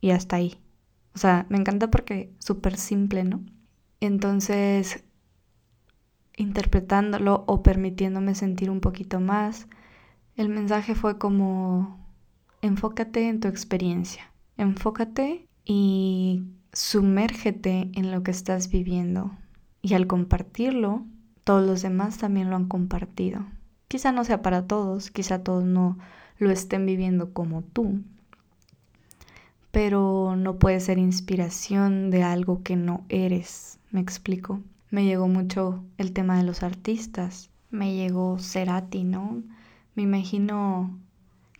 Y 0.00 0.10
hasta 0.10 0.36
ahí. 0.36 0.58
O 1.14 1.18
sea, 1.18 1.46
me 1.48 1.58
encanta 1.58 1.90
porque 1.90 2.32
súper 2.38 2.76
simple, 2.76 3.24
¿no? 3.24 3.40
Entonces, 4.00 5.04
interpretándolo 6.36 7.44
o 7.46 7.62
permitiéndome 7.62 8.34
sentir 8.34 8.70
un 8.70 8.80
poquito 8.80 9.20
más, 9.20 9.68
el 10.36 10.48
mensaje 10.48 10.94
fue 10.94 11.18
como, 11.18 12.06
enfócate 12.60 13.28
en 13.28 13.40
tu 13.40 13.48
experiencia, 13.48 14.32
enfócate 14.58 15.46
y 15.64 16.44
sumérgete 16.72 17.90
en 17.94 18.10
lo 18.10 18.22
que 18.22 18.32
estás 18.32 18.68
viviendo. 18.68 19.32
Y 19.86 19.94
al 19.94 20.08
compartirlo, 20.08 21.04
todos 21.44 21.64
los 21.64 21.80
demás 21.80 22.18
también 22.18 22.50
lo 22.50 22.56
han 22.56 22.66
compartido. 22.66 23.46
Quizá 23.86 24.10
no 24.10 24.24
sea 24.24 24.42
para 24.42 24.66
todos, 24.66 25.12
quizá 25.12 25.44
todos 25.44 25.62
no 25.62 25.96
lo 26.38 26.50
estén 26.50 26.86
viviendo 26.86 27.32
como 27.32 27.62
tú, 27.62 28.00
pero 29.70 30.34
no 30.34 30.58
puede 30.58 30.80
ser 30.80 30.98
inspiración 30.98 32.10
de 32.10 32.24
algo 32.24 32.64
que 32.64 32.74
no 32.74 33.04
eres, 33.08 33.78
me 33.92 34.00
explico. 34.00 34.60
Me 34.90 35.04
llegó 35.04 35.28
mucho 35.28 35.84
el 35.98 36.10
tema 36.10 36.36
de 36.36 36.42
los 36.42 36.64
artistas, 36.64 37.50
me 37.70 37.94
llegó 37.94 38.40
Cerati, 38.40 39.04
¿no? 39.04 39.44
Me 39.94 40.02
imagino 40.02 40.98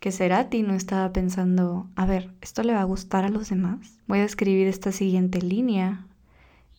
que 0.01 0.11
Cerati 0.11 0.65
no 0.65 0.75
estaba 0.75 1.13
pensando, 1.13 1.87
a 1.95 2.07
ver, 2.07 2.35
¿esto 2.41 2.65
le 2.65 2.73
va 2.73 2.81
a 2.81 2.91
gustar 2.91 3.25
a 3.25 3.29
los 3.29 3.51
demás? 3.51 4.01
Voy 4.09 4.19
a 4.19 4.25
escribir 4.25 4.67
esta 4.67 4.91
siguiente 4.91 5.41
línea 5.41 6.09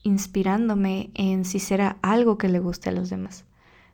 inspirándome 0.07 1.11
en 1.13 1.45
si 1.45 1.59
será 1.59 1.97
algo 2.01 2.37
que 2.37 2.49
le 2.49 2.59
guste 2.59 2.89
a 2.89 2.93
los 2.93 3.09
demás, 3.09 3.45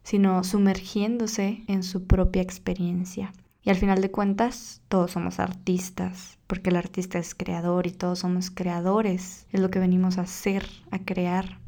sino 0.04 0.44
sumergiéndose 0.44 1.64
en 1.68 1.84
su 1.84 2.06
propia 2.06 2.42
experiencia. 2.42 3.34
Y 3.64 3.70
al 3.70 3.78
final 3.78 4.02
de 4.02 4.12
cuentas, 4.12 4.82
todos 4.90 5.12
somos 5.12 5.40
artistas, 5.40 6.38
porque 6.48 6.70
el 6.70 6.76
artista 6.76 7.18
es 7.18 7.34
creador 7.34 7.88
y 7.88 7.92
todos 7.92 8.20
somos 8.20 8.52
creadores. 8.52 9.48
Es 9.52 9.62
lo 9.62 9.72
que 9.72 9.80
venimos 9.80 10.18
a 10.18 10.24
hacer, 10.24 10.66
a 10.92 11.00
crear. 11.00 11.60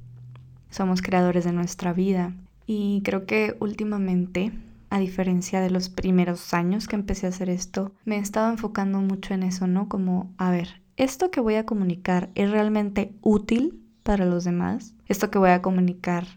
Somos 0.70 1.02
creadores 1.02 1.46
de 1.46 1.54
nuestra 1.54 1.94
vida. 1.94 2.34
Y 2.68 3.02
creo 3.06 3.26
que 3.26 3.56
últimamente, 3.62 4.52
a 4.90 5.00
diferencia 5.00 5.62
de 5.62 5.70
los 5.70 5.88
primeros 5.88 6.54
años 6.54 6.90
que 6.90 6.98
empecé 6.98 7.28
a 7.28 7.30
hacer 7.30 7.50
esto, 7.50 7.94
me 8.04 8.18
he 8.18 8.20
estado 8.20 8.52
enfocando 8.52 9.00
mucho 9.00 9.34
en 9.34 9.44
eso, 9.44 9.66
¿no? 9.66 9.88
Como, 9.88 10.34
a 10.38 10.52
ver, 10.52 10.82
¿esto 10.98 11.32
que 11.32 11.40
voy 11.40 11.56
a 11.56 11.66
comunicar 11.66 12.30
es 12.36 12.52
realmente 12.52 13.14
útil 13.22 13.85
para 14.06 14.26
los 14.26 14.44
demás? 14.44 14.94
¿Esto 15.08 15.32
que 15.32 15.40
voy 15.40 15.50
a 15.50 15.64
comunicar 15.64 16.28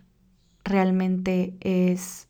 realmente 0.65 1.55
es 1.61 2.29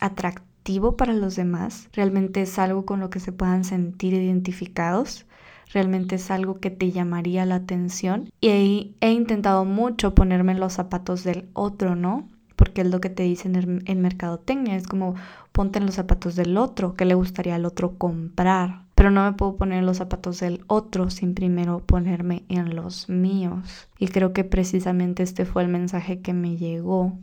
atractivo? 0.00 0.54
para 0.96 1.12
los 1.12 1.36
demás, 1.36 1.90
realmente 1.92 2.40
es 2.40 2.58
algo 2.58 2.86
con 2.86 2.98
lo 2.98 3.10
que 3.10 3.20
se 3.20 3.32
puedan 3.32 3.64
sentir 3.64 4.14
identificados, 4.14 5.26
realmente 5.72 6.14
es 6.14 6.30
algo 6.30 6.58
que 6.58 6.70
te 6.70 6.90
llamaría 6.90 7.44
la 7.44 7.56
atención. 7.56 8.30
Y 8.40 8.48
he, 8.48 9.06
he 9.06 9.12
intentado 9.12 9.66
mucho 9.66 10.14
ponerme 10.14 10.52
en 10.52 10.60
los 10.60 10.72
zapatos 10.72 11.22
del 11.22 11.48
otro, 11.52 11.96
¿no? 11.96 12.30
Porque 12.56 12.80
es 12.80 12.90
lo 12.90 13.00
que 13.00 13.10
te 13.10 13.24
dicen 13.24 13.56
en, 13.56 13.82
en 13.84 14.00
mercadotecnia, 14.00 14.76
es 14.76 14.86
como 14.86 15.16
ponte 15.54 15.78
en 15.78 15.86
los 15.86 15.94
zapatos 15.94 16.36
del 16.36 16.58
otro, 16.58 16.94
que 16.94 17.06
le 17.06 17.14
gustaría 17.14 17.54
al 17.54 17.64
otro 17.64 17.96
comprar. 17.96 18.82
Pero 18.94 19.10
no 19.10 19.24
me 19.24 19.36
puedo 19.36 19.56
poner 19.56 19.78
en 19.78 19.86
los 19.86 19.96
zapatos 19.96 20.40
del 20.40 20.64
otro 20.66 21.08
sin 21.08 21.34
primero 21.34 21.80
ponerme 21.80 22.44
en 22.50 22.76
los 22.76 23.08
míos. 23.08 23.88
Y 23.98 24.08
creo 24.08 24.34
que 24.34 24.44
precisamente 24.44 25.22
este 25.22 25.46
fue 25.46 25.62
el 25.62 25.68
mensaje 25.68 26.20
que 26.20 26.34
me 26.34 26.56
llegó 26.56 27.16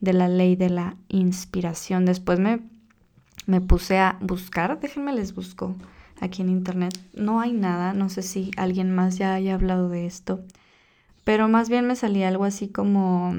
de 0.00 0.12
la 0.12 0.28
ley 0.28 0.56
de 0.56 0.68
la 0.68 0.96
inspiración. 1.08 2.04
Después 2.04 2.38
me 2.38 2.60
me 3.48 3.62
puse 3.62 3.98
a 3.98 4.18
buscar, 4.20 4.78
déjenme 4.78 5.14
les 5.14 5.34
busco 5.34 5.74
aquí 6.20 6.42
en 6.42 6.50
internet. 6.50 6.92
No 7.14 7.40
hay 7.40 7.54
nada, 7.54 7.94
no 7.94 8.10
sé 8.10 8.20
si 8.20 8.50
alguien 8.58 8.94
más 8.94 9.16
ya 9.16 9.32
haya 9.32 9.54
hablado 9.54 9.88
de 9.88 10.04
esto, 10.04 10.44
pero 11.24 11.48
más 11.48 11.70
bien 11.70 11.86
me 11.86 11.96
salía 11.96 12.28
algo 12.28 12.44
así 12.44 12.68
como 12.68 13.34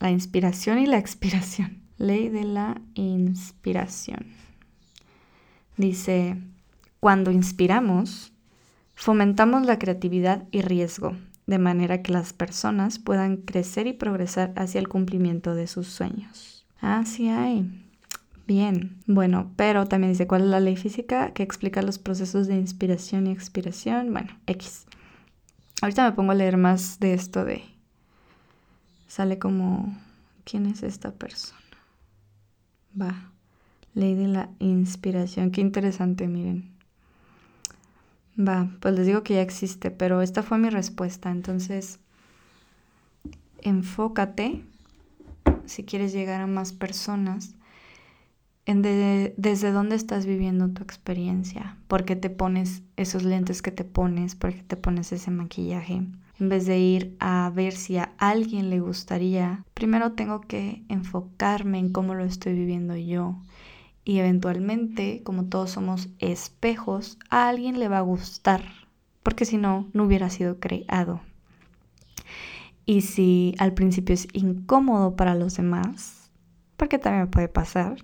la 0.00 0.10
inspiración 0.10 0.80
y 0.80 0.86
la 0.86 0.98
expiración. 1.04 1.83
Ley 2.04 2.28
de 2.28 2.44
la 2.44 2.80
inspiración. 2.94 4.26
Dice, 5.78 6.36
cuando 7.00 7.30
inspiramos, 7.30 8.32
fomentamos 8.94 9.66
la 9.66 9.78
creatividad 9.78 10.44
y 10.50 10.60
riesgo, 10.60 11.16
de 11.46 11.58
manera 11.58 12.02
que 12.02 12.12
las 12.12 12.34
personas 12.34 12.98
puedan 12.98 13.38
crecer 13.38 13.86
y 13.86 13.94
progresar 13.94 14.52
hacia 14.56 14.78
el 14.78 14.88
cumplimiento 14.88 15.54
de 15.54 15.66
sus 15.66 15.88
sueños. 15.88 16.66
Así 16.80 17.28
hay. 17.28 17.70
Bien, 18.46 18.98
bueno, 19.06 19.50
pero 19.56 19.86
también 19.86 20.12
dice 20.12 20.26
cuál 20.26 20.42
es 20.42 20.48
la 20.48 20.60
ley 20.60 20.76
física 20.76 21.32
que 21.32 21.42
explica 21.42 21.80
los 21.80 21.98
procesos 21.98 22.46
de 22.46 22.56
inspiración 22.56 23.26
y 23.26 23.30
expiración. 23.30 24.12
Bueno, 24.12 24.28
X. 24.46 24.84
Ahorita 25.80 26.04
me 26.04 26.14
pongo 26.14 26.32
a 26.32 26.34
leer 26.34 26.58
más 26.58 27.00
de 27.00 27.14
esto 27.14 27.46
de... 27.46 27.62
Sale 29.08 29.38
como... 29.38 29.96
¿Quién 30.44 30.66
es 30.66 30.82
esta 30.82 31.10
persona? 31.10 31.63
Va. 33.00 33.30
Ley 33.94 34.14
de 34.14 34.28
la 34.28 34.50
inspiración. 34.58 35.50
Qué 35.50 35.60
interesante, 35.60 36.26
miren. 36.26 36.72
Va, 38.36 38.68
pues 38.80 38.94
les 38.94 39.06
digo 39.06 39.22
que 39.22 39.34
ya 39.34 39.42
existe, 39.42 39.90
pero 39.90 40.20
esta 40.20 40.42
fue 40.42 40.58
mi 40.58 40.68
respuesta. 40.68 41.30
Entonces, 41.30 42.00
enfócate 43.62 44.64
si 45.66 45.84
quieres 45.84 46.12
llegar 46.12 46.40
a 46.40 46.46
más 46.46 46.72
personas 46.72 47.54
en 48.66 48.82
desde 48.82 49.72
dónde 49.72 49.96
estás 49.96 50.24
viviendo 50.24 50.70
tu 50.70 50.82
experiencia, 50.82 51.76
por 51.86 52.04
qué 52.04 52.16
te 52.16 52.30
pones 52.30 52.82
esos 52.96 53.22
lentes 53.22 53.60
que 53.60 53.70
te 53.70 53.84
pones, 53.84 54.36
por 54.36 54.54
qué 54.54 54.62
te 54.62 54.76
pones 54.76 55.12
ese 55.12 55.30
maquillaje. 55.30 56.02
En 56.40 56.48
vez 56.48 56.66
de 56.66 56.78
ir 56.78 57.16
a 57.20 57.50
ver 57.54 57.74
si 57.74 57.98
a 57.98 58.12
alguien 58.18 58.70
le 58.70 58.80
gustaría, 58.80 59.64
primero 59.74 60.12
tengo 60.12 60.40
que 60.40 60.82
enfocarme 60.88 61.78
en 61.78 61.92
cómo 61.92 62.14
lo 62.14 62.24
estoy 62.24 62.54
viviendo 62.54 62.96
yo. 62.96 63.36
Y 64.04 64.18
eventualmente, 64.18 65.22
como 65.22 65.44
todos 65.44 65.70
somos 65.70 66.08
espejos, 66.18 67.18
a 67.30 67.48
alguien 67.48 67.78
le 67.78 67.88
va 67.88 67.98
a 67.98 68.02
gustar, 68.02 68.62
porque 69.22 69.44
si 69.44 69.58
no, 69.58 69.88
no 69.92 70.04
hubiera 70.04 70.28
sido 70.28 70.58
creado. 70.58 71.20
Y 72.86 73.02
si 73.02 73.54
al 73.58 73.72
principio 73.72 74.14
es 74.14 74.26
incómodo 74.32 75.16
para 75.16 75.34
los 75.34 75.56
demás, 75.56 76.30
porque 76.76 76.98
también 76.98 77.30
puede 77.30 77.48
pasar, 77.48 77.96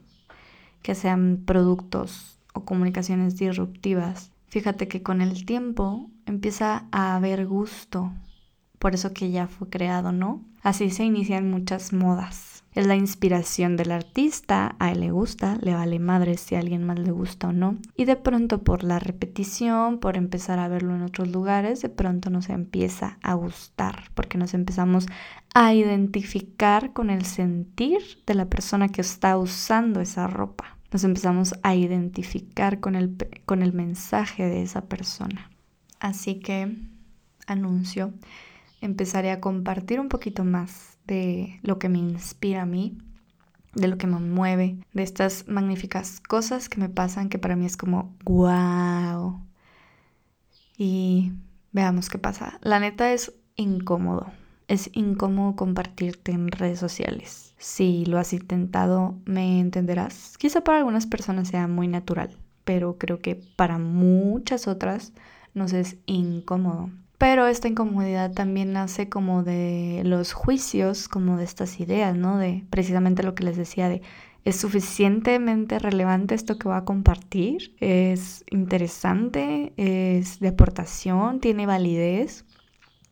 que 0.82 0.94
sean 0.94 1.42
productos 1.44 2.38
o 2.54 2.64
comunicaciones 2.64 3.36
disruptivas. 3.36 4.32
Fíjate 4.48 4.88
que 4.88 5.02
con 5.02 5.20
el 5.20 5.44
tiempo 5.46 6.10
empieza 6.26 6.86
a 6.90 7.16
haber 7.16 7.46
gusto, 7.46 8.12
por 8.78 8.94
eso 8.94 9.12
que 9.12 9.30
ya 9.30 9.46
fue 9.46 9.68
creado, 9.68 10.10
¿no? 10.12 10.42
Así 10.62 10.90
se 10.90 11.04
inician 11.04 11.50
muchas 11.50 11.92
modas. 11.92 12.59
Es 12.72 12.86
la 12.86 12.94
inspiración 12.94 13.76
del 13.76 13.90
artista, 13.90 14.76
a 14.78 14.92
él 14.92 15.00
le 15.00 15.10
gusta, 15.10 15.58
le 15.60 15.74
vale 15.74 15.98
madre 15.98 16.36
si 16.36 16.54
a 16.54 16.60
alguien 16.60 16.84
más 16.84 17.00
le 17.00 17.10
gusta 17.10 17.48
o 17.48 17.52
no. 17.52 17.78
Y 17.96 18.04
de 18.04 18.14
pronto 18.14 18.62
por 18.62 18.84
la 18.84 19.00
repetición, 19.00 19.98
por 19.98 20.16
empezar 20.16 20.60
a 20.60 20.68
verlo 20.68 20.94
en 20.94 21.02
otros 21.02 21.28
lugares, 21.28 21.82
de 21.82 21.88
pronto 21.88 22.30
nos 22.30 22.48
empieza 22.48 23.18
a 23.22 23.34
gustar, 23.34 24.04
porque 24.14 24.38
nos 24.38 24.54
empezamos 24.54 25.06
a 25.52 25.74
identificar 25.74 26.92
con 26.92 27.10
el 27.10 27.24
sentir 27.24 27.98
de 28.24 28.34
la 28.34 28.46
persona 28.46 28.88
que 28.88 29.00
está 29.00 29.36
usando 29.36 30.00
esa 30.00 30.28
ropa. 30.28 30.76
Nos 30.92 31.02
empezamos 31.02 31.54
a 31.64 31.74
identificar 31.74 32.78
con 32.78 32.94
el, 32.94 33.16
con 33.46 33.62
el 33.62 33.72
mensaje 33.72 34.44
de 34.44 34.62
esa 34.62 34.82
persona. 34.82 35.50
Así 35.98 36.38
que 36.38 36.76
anuncio, 37.48 38.12
empezaré 38.80 39.32
a 39.32 39.40
compartir 39.40 39.98
un 39.98 40.08
poquito 40.08 40.44
más 40.44 40.89
de 41.10 41.58
lo 41.62 41.78
que 41.78 41.88
me 41.88 41.98
inspira 41.98 42.62
a 42.62 42.66
mí 42.66 42.96
de 43.74 43.88
lo 43.88 43.98
que 43.98 44.06
me 44.06 44.18
mueve, 44.18 44.78
de 44.92 45.02
estas 45.02 45.46
magníficas 45.48 46.20
cosas 46.20 46.68
que 46.68 46.80
me 46.80 46.88
pasan 46.88 47.28
que 47.28 47.38
para 47.38 47.56
mí 47.56 47.66
es 47.66 47.76
como 47.76 48.16
wow. 48.24 49.40
Y 50.76 51.32
veamos 51.72 52.08
qué 52.08 52.18
pasa. 52.18 52.58
La 52.62 52.80
neta 52.80 53.12
es 53.12 53.32
incómodo. 53.56 54.32
Es 54.66 54.90
incómodo 54.94 55.56
compartirte 55.56 56.32
en 56.32 56.50
redes 56.50 56.78
sociales. 56.78 57.54
Si 57.58 58.06
lo 58.06 58.18
has 58.18 58.32
intentado, 58.32 59.16
me 59.24 59.60
entenderás. 59.60 60.36
Quizá 60.38 60.62
para 60.62 60.78
algunas 60.78 61.06
personas 61.06 61.48
sea 61.48 61.66
muy 61.66 61.88
natural, 61.88 62.36
pero 62.64 62.96
creo 62.96 63.20
que 63.20 63.34
para 63.56 63.78
muchas 63.78 64.68
otras 64.68 65.12
nos 65.54 65.72
es 65.72 65.96
incómodo. 66.06 66.90
Pero 67.20 67.46
esta 67.46 67.68
incomodidad 67.68 68.32
también 68.32 68.72
nace 68.72 69.10
como 69.10 69.42
de 69.42 70.00
los 70.06 70.32
juicios, 70.32 71.06
como 71.06 71.36
de 71.36 71.44
estas 71.44 71.78
ideas, 71.78 72.16
¿no? 72.16 72.38
De 72.38 72.64
precisamente 72.70 73.22
lo 73.22 73.34
que 73.34 73.44
les 73.44 73.58
decía 73.58 73.90
de 73.90 74.00
¿Es 74.46 74.56
suficientemente 74.56 75.78
relevante 75.78 76.34
esto 76.34 76.56
que 76.56 76.68
voy 76.68 76.78
a 76.78 76.86
compartir? 76.86 77.76
¿Es 77.78 78.42
interesante? 78.48 79.74
¿Es 79.76 80.40
de 80.40 80.48
aportación? 80.48 81.40
¿Tiene 81.40 81.66
validez? 81.66 82.46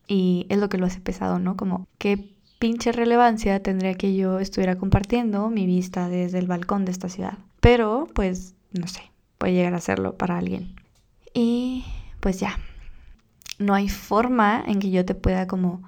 Y 0.06 0.46
es 0.48 0.56
lo 0.56 0.70
que 0.70 0.78
lo 0.78 0.86
hace 0.86 1.00
pesado, 1.00 1.38
¿no? 1.38 1.58
Como, 1.58 1.86
¿qué 1.98 2.34
pinche 2.58 2.92
relevancia 2.92 3.62
tendría 3.62 3.92
que 3.92 4.16
yo 4.16 4.40
estuviera 4.40 4.76
compartiendo 4.76 5.50
mi 5.50 5.66
vista 5.66 6.08
desde 6.08 6.38
el 6.38 6.46
balcón 6.46 6.86
de 6.86 6.92
esta 6.92 7.10
ciudad? 7.10 7.36
Pero, 7.60 8.08
pues, 8.14 8.54
no 8.72 8.86
sé, 8.86 9.02
puede 9.36 9.52
llegar 9.52 9.74
a 9.74 9.80
serlo 9.80 10.16
para 10.16 10.38
alguien. 10.38 10.76
Y 11.34 11.84
pues 12.20 12.40
ya, 12.40 12.58
no 13.58 13.74
hay 13.74 13.88
forma 13.88 14.62
en 14.66 14.78
que 14.78 14.90
yo 14.90 15.04
te 15.04 15.14
pueda 15.14 15.46
como 15.46 15.82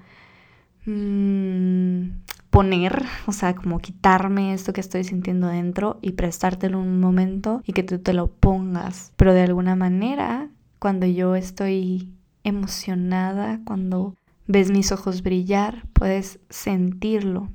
mm, 0.86 2.10
poner, 2.50 3.04
o 3.26 3.32
sea, 3.32 3.54
como 3.54 3.78
quitarme 3.78 4.52
esto 4.52 4.72
que 4.72 4.80
estoy 4.80 5.04
sintiendo 5.04 5.46
dentro 5.46 5.98
y 6.02 6.12
prestártelo 6.12 6.78
un 6.78 7.00
momento 7.00 7.62
y 7.64 7.72
que 7.72 7.82
tú 7.82 7.98
te 7.98 8.12
lo 8.12 8.26
pongas. 8.28 9.12
Pero 9.16 9.32
de 9.32 9.42
alguna 9.42 9.76
manera, 9.76 10.50
cuando 10.78 11.06
yo 11.06 11.36
estoy 11.36 12.10
emocionada, 12.42 13.60
cuando 13.64 14.16
ves 14.46 14.70
mis 14.70 14.90
ojos 14.92 15.22
brillar, 15.22 15.86
puedes 15.92 16.40
sentirlo. 16.48 17.50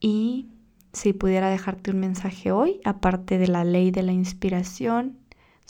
Y 0.00 0.48
si 0.92 1.12
pudiera 1.12 1.50
dejarte 1.50 1.90
un 1.90 2.00
mensaje 2.00 2.50
hoy, 2.50 2.80
aparte 2.84 3.38
de 3.38 3.48
la 3.48 3.64
ley 3.64 3.90
de 3.90 4.02
la 4.02 4.12
inspiración, 4.12 5.18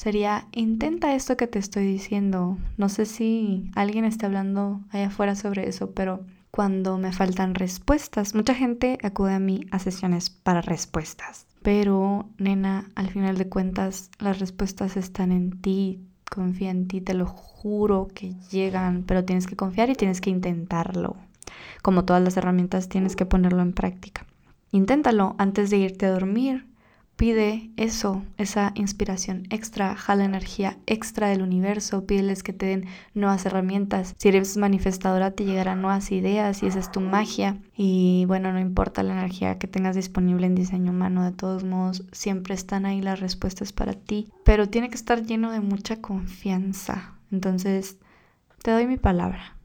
sería 0.00 0.46
intenta 0.52 1.14
esto 1.14 1.36
que 1.36 1.46
te 1.46 1.58
estoy 1.58 1.84
diciendo. 1.84 2.56
No 2.78 2.88
sé 2.88 3.04
si 3.04 3.70
alguien 3.74 4.06
está 4.06 4.28
hablando 4.28 4.80
allá 4.88 5.08
afuera 5.08 5.34
sobre 5.34 5.68
eso, 5.68 5.90
pero 5.90 6.24
cuando 6.50 6.96
me 6.96 7.12
faltan 7.12 7.54
respuestas, 7.54 8.34
mucha 8.34 8.54
gente 8.54 8.96
acude 9.02 9.34
a 9.34 9.38
mí 9.38 9.66
a 9.70 9.78
sesiones 9.78 10.30
para 10.30 10.62
respuestas. 10.62 11.46
Pero, 11.60 12.30
nena, 12.38 12.88
al 12.94 13.10
final 13.10 13.36
de 13.36 13.50
cuentas, 13.50 14.10
las 14.18 14.38
respuestas 14.38 14.96
están 14.96 15.32
en 15.32 15.60
ti. 15.60 16.00
Confía 16.30 16.70
en 16.70 16.88
ti, 16.88 17.02
te 17.02 17.12
lo 17.12 17.26
juro 17.26 18.08
que 18.14 18.32
llegan, 18.50 19.04
pero 19.06 19.26
tienes 19.26 19.46
que 19.46 19.56
confiar 19.56 19.90
y 19.90 19.96
tienes 19.96 20.22
que 20.22 20.30
intentarlo. 20.30 21.16
Como 21.82 22.06
todas 22.06 22.22
las 22.22 22.38
herramientas, 22.38 22.88
tienes 22.88 23.16
que 23.16 23.26
ponerlo 23.26 23.60
en 23.60 23.74
práctica. 23.74 24.24
Inténtalo 24.72 25.34
antes 25.36 25.68
de 25.68 25.76
irte 25.76 26.06
a 26.06 26.12
dormir 26.12 26.69
Pide 27.20 27.70
eso, 27.76 28.22
esa 28.38 28.72
inspiración 28.76 29.42
extra, 29.50 29.94
jala 29.94 30.24
energía 30.24 30.78
extra 30.86 31.28
del 31.28 31.42
universo, 31.42 32.06
pídeles 32.06 32.42
que 32.42 32.54
te 32.54 32.64
den 32.64 32.86
nuevas 33.12 33.44
herramientas. 33.44 34.14
Si 34.16 34.28
eres 34.28 34.56
manifestadora 34.56 35.32
te 35.32 35.44
llegarán 35.44 35.82
nuevas 35.82 36.12
ideas 36.12 36.62
y 36.62 36.66
esa 36.66 36.78
es 36.78 36.90
tu 36.90 37.02
magia. 37.02 37.58
Y 37.76 38.24
bueno, 38.26 38.54
no 38.54 38.58
importa 38.58 39.02
la 39.02 39.12
energía 39.12 39.58
que 39.58 39.68
tengas 39.68 39.96
disponible 39.96 40.46
en 40.46 40.54
diseño 40.54 40.92
humano, 40.92 41.22
de 41.22 41.32
todos 41.32 41.62
modos 41.62 42.06
siempre 42.10 42.54
están 42.54 42.86
ahí 42.86 43.02
las 43.02 43.20
respuestas 43.20 43.74
para 43.74 43.92
ti, 43.92 44.32
pero 44.42 44.70
tiene 44.70 44.88
que 44.88 44.96
estar 44.96 45.22
lleno 45.22 45.52
de 45.52 45.60
mucha 45.60 46.00
confianza. 46.00 47.18
Entonces, 47.30 47.98
te 48.62 48.70
doy 48.70 48.86
mi 48.86 48.96
palabra. 48.96 49.58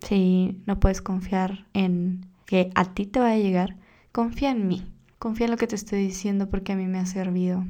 Si 0.00 0.60
no 0.66 0.80
puedes 0.80 1.02
confiar 1.02 1.66
en 1.72 2.26
que 2.46 2.72
a 2.74 2.84
ti 2.84 3.06
te 3.06 3.20
va 3.20 3.30
a 3.30 3.36
llegar, 3.36 3.76
confía 4.10 4.50
en 4.50 4.66
mí. 4.66 4.90
Confía 5.20 5.44
en 5.44 5.50
lo 5.50 5.58
que 5.58 5.66
te 5.66 5.76
estoy 5.76 5.98
diciendo 5.98 6.48
porque 6.48 6.72
a 6.72 6.76
mí 6.76 6.86
me 6.86 6.98
ha 6.98 7.04
servido. 7.04 7.66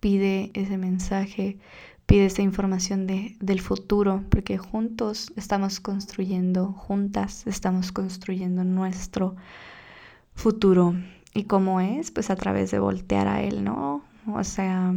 Pide 0.00 0.50
ese 0.54 0.78
mensaje, 0.78 1.58
pide 2.06 2.24
esa 2.24 2.40
información 2.40 3.06
de, 3.06 3.36
del 3.38 3.60
futuro, 3.60 4.24
porque 4.30 4.56
juntos 4.56 5.30
estamos 5.36 5.78
construyendo, 5.80 6.72
juntas 6.72 7.46
estamos 7.46 7.92
construyendo 7.92 8.64
nuestro 8.64 9.36
futuro. 10.34 10.94
¿Y 11.34 11.44
cómo 11.44 11.82
es? 11.82 12.10
Pues 12.10 12.30
a 12.30 12.36
través 12.36 12.70
de 12.70 12.78
voltear 12.78 13.28
a 13.28 13.42
él, 13.42 13.62
¿no? 13.62 14.02
O 14.26 14.42
sea, 14.42 14.94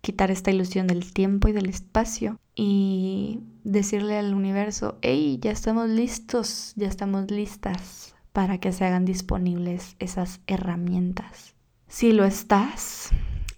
quitar 0.00 0.30
esta 0.30 0.50
ilusión 0.50 0.86
del 0.86 1.12
tiempo 1.12 1.48
y 1.48 1.52
del 1.52 1.68
espacio 1.68 2.40
y 2.54 3.40
decirle 3.64 4.16
al 4.16 4.32
universo, 4.32 4.96
hey, 5.02 5.38
ya 5.42 5.50
estamos 5.50 5.90
listos, 5.90 6.72
ya 6.76 6.88
estamos 6.88 7.30
listas 7.30 8.12
para 8.32 8.58
que 8.58 8.72
se 8.72 8.84
hagan 8.84 9.04
disponibles 9.04 9.96
esas 9.98 10.40
herramientas. 10.46 11.54
Si 11.88 12.12
lo 12.12 12.24
estás, 12.24 13.10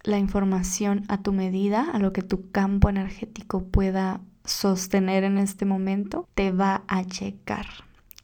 la 0.02 0.18
información 0.18 1.04
a 1.08 1.22
tu 1.22 1.32
medida, 1.32 1.90
a 1.92 1.98
lo 1.98 2.12
que 2.12 2.22
tu 2.22 2.50
campo 2.50 2.88
energético 2.88 3.64
pueda 3.64 4.20
sostener 4.44 5.24
en 5.24 5.38
este 5.38 5.64
momento, 5.64 6.28
te 6.34 6.50
va 6.50 6.82
a 6.88 7.04
checar 7.04 7.66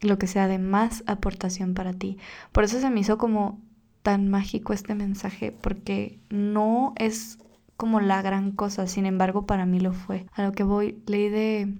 lo 0.00 0.18
que 0.18 0.26
sea 0.26 0.48
de 0.48 0.58
más 0.58 1.04
aportación 1.06 1.74
para 1.74 1.92
ti. 1.92 2.18
Por 2.52 2.64
eso 2.64 2.80
se 2.80 2.90
me 2.90 3.00
hizo 3.00 3.18
como 3.18 3.60
tan 4.02 4.28
mágico 4.28 4.72
este 4.72 4.94
mensaje, 4.94 5.52
porque 5.52 6.18
no 6.30 6.94
es 6.96 7.38
como 7.76 8.00
la 8.00 8.20
gran 8.22 8.50
cosa, 8.52 8.86
sin 8.86 9.06
embargo 9.06 9.46
para 9.46 9.66
mí 9.66 9.80
lo 9.80 9.92
fue. 9.92 10.26
A 10.32 10.42
lo 10.42 10.52
que 10.52 10.64
voy, 10.64 11.02
leí 11.06 11.28
de, 11.28 11.74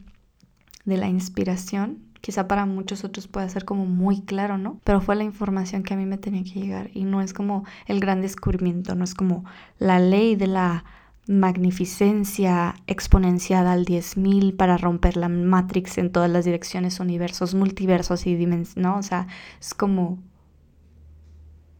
de 0.84 0.96
la 0.96 1.08
inspiración 1.08 2.09
quizá 2.20 2.46
para 2.48 2.66
muchos 2.66 3.04
otros 3.04 3.28
pueda 3.28 3.48
ser 3.48 3.64
como 3.64 3.86
muy 3.86 4.22
claro, 4.22 4.58
¿no? 4.58 4.80
Pero 4.84 5.00
fue 5.00 5.16
la 5.16 5.24
información 5.24 5.82
que 5.82 5.94
a 5.94 5.96
mí 5.96 6.06
me 6.06 6.18
tenía 6.18 6.44
que 6.44 6.60
llegar 6.60 6.90
y 6.94 7.04
no 7.04 7.22
es 7.22 7.32
como 7.32 7.64
el 7.86 8.00
gran 8.00 8.20
descubrimiento, 8.20 8.94
no 8.94 9.04
es 9.04 9.14
como 9.14 9.44
la 9.78 9.98
ley 9.98 10.36
de 10.36 10.46
la 10.46 10.84
magnificencia 11.26 12.74
exponenciada 12.86 13.72
al 13.72 13.84
10.000 13.84 14.56
para 14.56 14.76
romper 14.76 15.16
la 15.16 15.28
matrix 15.28 15.98
en 15.98 16.10
todas 16.10 16.30
las 16.30 16.44
direcciones, 16.44 16.98
universos, 16.98 17.54
multiversos 17.54 18.26
y 18.26 18.34
dimensiones, 18.34 18.76
¿no? 18.76 18.98
O 18.98 19.02
sea, 19.02 19.28
es 19.60 19.72
como, 19.72 20.18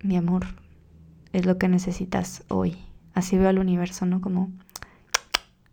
mi 0.02 0.16
amor, 0.16 0.46
es 1.32 1.46
lo 1.46 1.58
que 1.58 1.68
necesitas 1.68 2.44
hoy. 2.48 2.76
Así 3.12 3.36
veo 3.36 3.48
al 3.48 3.58
universo, 3.58 4.06
¿no? 4.06 4.20
Como, 4.20 4.50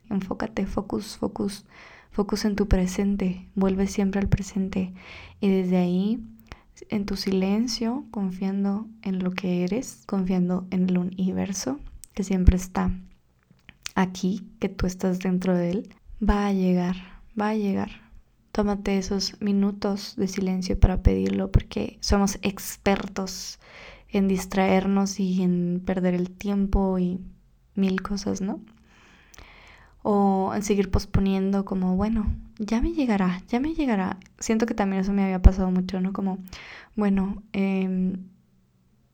enfócate, 0.10 0.66
focus, 0.66 1.18
focus 1.18 1.66
Focus 2.18 2.46
en 2.46 2.56
tu 2.56 2.68
presente, 2.68 3.48
vuelve 3.54 3.86
siempre 3.86 4.20
al 4.20 4.28
presente 4.28 4.92
y 5.40 5.50
desde 5.50 5.78
ahí, 5.78 6.20
en 6.90 7.06
tu 7.06 7.16
silencio, 7.16 8.06
confiando 8.10 8.88
en 9.04 9.24
lo 9.24 9.30
que 9.30 9.64
eres, 9.64 10.02
confiando 10.08 10.66
en 10.72 10.90
el 10.90 10.98
universo 10.98 11.80
que 12.16 12.24
siempre 12.24 12.58
está 12.58 12.90
aquí, 13.94 14.50
que 14.60 14.68
tú 14.68 14.88
estás 14.88 15.20
dentro 15.20 15.56
de 15.56 15.70
él, 15.70 15.96
va 16.20 16.48
a 16.48 16.54
llegar, 16.54 16.96
va 17.40 17.50
a 17.50 17.56
llegar. 17.56 17.92
Tómate 18.52 18.98
esos 18.98 19.40
minutos 19.40 20.16
de 20.16 20.28
silencio 20.28 20.80
para 20.80 21.04
pedirlo 21.04 21.52
porque 21.52 22.00
somos 22.02 22.40
expertos 22.42 23.60
en 24.10 24.28
distraernos 24.28 25.20
y 25.20 25.44
en 25.44 25.84
perder 25.86 26.16
el 26.16 26.32
tiempo 26.32 26.98
y 26.98 27.20
mil 27.76 28.02
cosas, 28.02 28.42
¿no? 28.42 28.60
O 30.10 30.54
en 30.56 30.64
seguir 30.64 30.90
posponiendo 30.90 31.66
como, 31.66 31.98
bueno, 31.98 32.34
ya 32.60 32.80
me 32.80 32.94
llegará, 32.94 33.42
ya 33.50 33.60
me 33.60 33.74
llegará. 33.74 34.16
Siento 34.40 34.66
que 34.66 34.74
también 34.74 35.02
eso 35.02 35.12
me 35.12 35.22
había 35.22 35.42
pasado 35.42 35.70
mucho, 35.70 36.00
¿no? 36.00 36.14
Como, 36.14 36.38
bueno, 36.96 37.44
eh, 37.52 38.16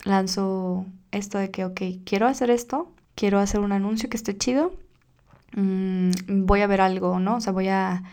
lanzo 0.03 0.85
esto 1.09 1.39
de 1.39 1.49
que, 1.49 1.65
ok, 1.65 1.81
quiero 2.05 2.27
hacer 2.27 2.51
esto, 2.51 2.91
quiero 3.15 3.39
hacer 3.39 3.61
un 3.61 3.71
anuncio 3.71 4.07
que 4.07 4.17
esté 4.17 4.37
chido, 4.37 4.75
mm, 5.55 6.11
voy 6.45 6.61
a 6.61 6.67
ver 6.67 6.81
algo, 6.81 7.19
¿no? 7.19 7.37
O 7.37 7.41
sea, 7.41 7.53
voy 7.53 7.69
a... 7.69 8.03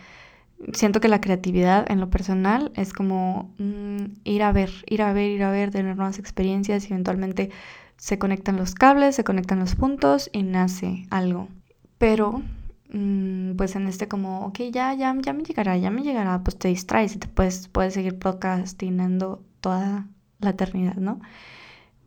Siento 0.73 1.01
que 1.01 1.07
la 1.07 1.21
creatividad 1.21 1.85
en 1.91 1.99
lo 1.99 2.09
personal 2.09 2.71
es 2.75 2.93
como 2.93 3.53
mm, 3.59 4.05
ir 4.23 4.41
a 4.41 4.51
ver, 4.51 4.71
ir 4.87 5.03
a 5.03 5.13
ver, 5.13 5.29
ir 5.29 5.43
a 5.43 5.51
ver, 5.51 5.69
tener 5.69 5.95
nuevas 5.97 6.17
experiencias 6.17 6.85
y 6.85 6.93
eventualmente 6.93 7.51
se 7.97 8.17
conectan 8.17 8.57
los 8.57 8.73
cables, 8.73 9.15
se 9.15 9.23
conectan 9.23 9.59
los 9.59 9.75
puntos 9.75 10.31
y 10.33 10.41
nace 10.41 11.05
algo. 11.11 11.47
Pero 11.99 12.41
pues 13.55 13.75
en 13.75 13.87
este 13.87 14.07
como, 14.07 14.45
ok, 14.47 14.59
ya, 14.71 14.93
ya, 14.93 15.15
ya 15.21 15.33
me 15.33 15.43
llegará, 15.43 15.77
ya 15.77 15.89
me 15.91 16.03
llegará, 16.03 16.43
pues 16.43 16.57
te 16.57 16.67
distraes 16.67 17.15
y 17.15 17.19
te 17.19 17.27
puedes, 17.27 17.67
puedes 17.69 17.93
seguir 17.93 18.17
procrastinando 18.19 19.43
toda 19.61 20.07
la 20.39 20.49
eternidad, 20.51 20.95
¿no? 20.95 21.19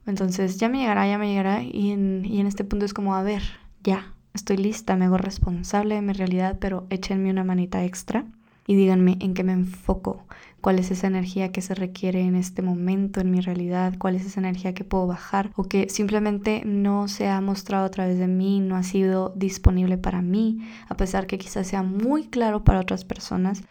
Entonces, 0.06 0.58
ya 0.58 0.68
me 0.68 0.78
llegará, 0.78 1.06
ya 1.08 1.18
me 1.18 1.28
llegará 1.28 1.62
y 1.62 1.90
en, 1.92 2.24
y 2.24 2.40
en 2.40 2.46
este 2.46 2.64
punto 2.64 2.84
es 2.84 2.94
como, 2.94 3.14
a 3.14 3.22
ver, 3.22 3.42
ya, 3.82 4.14
estoy 4.34 4.56
lista, 4.58 4.96
me 4.96 5.06
hago 5.06 5.18
responsable 5.18 5.94
de 5.94 6.02
mi 6.02 6.12
realidad, 6.12 6.58
pero 6.60 6.86
échenme 6.90 7.30
una 7.30 7.44
manita 7.44 7.84
extra. 7.84 8.26
y 8.66 8.74
díganme 8.76 9.16
en 9.20 9.34
qué 9.34 9.44
me 9.44 9.52
enfoco, 9.52 10.24
cuál 10.64 10.78
es 10.78 10.90
esa 10.90 11.08
energía 11.08 11.52
que 11.52 11.60
se 11.60 11.74
requiere 11.74 12.22
en 12.22 12.36
este 12.36 12.62
momento 12.62 13.20
en 13.20 13.30
mi 13.30 13.42
realidad, 13.42 13.96
cuál 13.98 14.14
es 14.14 14.24
esa 14.24 14.40
energía 14.40 14.72
que 14.72 14.82
puedo 14.82 15.06
bajar 15.06 15.50
o 15.56 15.64
que 15.64 15.90
simplemente 15.90 16.62
no 16.64 17.06
se 17.06 17.28
ha 17.28 17.38
mostrado 17.42 17.84
a 17.84 17.90
través 17.90 18.18
de 18.18 18.28
mí, 18.28 18.60
no 18.60 18.74
ha 18.74 18.82
sido 18.82 19.34
disponible 19.36 19.98
para 19.98 20.22
mí, 20.22 20.66
a 20.88 20.96
pesar 20.96 21.26
que 21.26 21.36
quizás 21.36 21.66
sea 21.66 21.82
muy 21.82 22.28
claro 22.28 22.64
para 22.64 22.80
otras 22.80 23.04
personas 23.04 23.62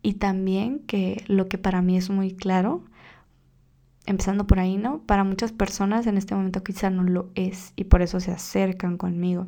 y 0.00 0.14
también 0.14 0.78
que 0.78 1.24
lo 1.26 1.46
que 1.46 1.58
para 1.58 1.82
mí 1.82 1.98
es 1.98 2.08
muy 2.08 2.32
claro, 2.32 2.86
empezando 4.06 4.46
por 4.46 4.60
ahí, 4.60 4.78
¿no? 4.78 5.02
Para 5.02 5.24
muchas 5.24 5.52
personas 5.52 6.06
en 6.06 6.16
este 6.16 6.34
momento 6.34 6.64
quizás 6.64 6.90
no 6.90 7.02
lo 7.02 7.28
es 7.34 7.74
y 7.76 7.84
por 7.84 8.00
eso 8.00 8.18
se 8.18 8.30
acercan 8.30 8.96
conmigo 8.96 9.46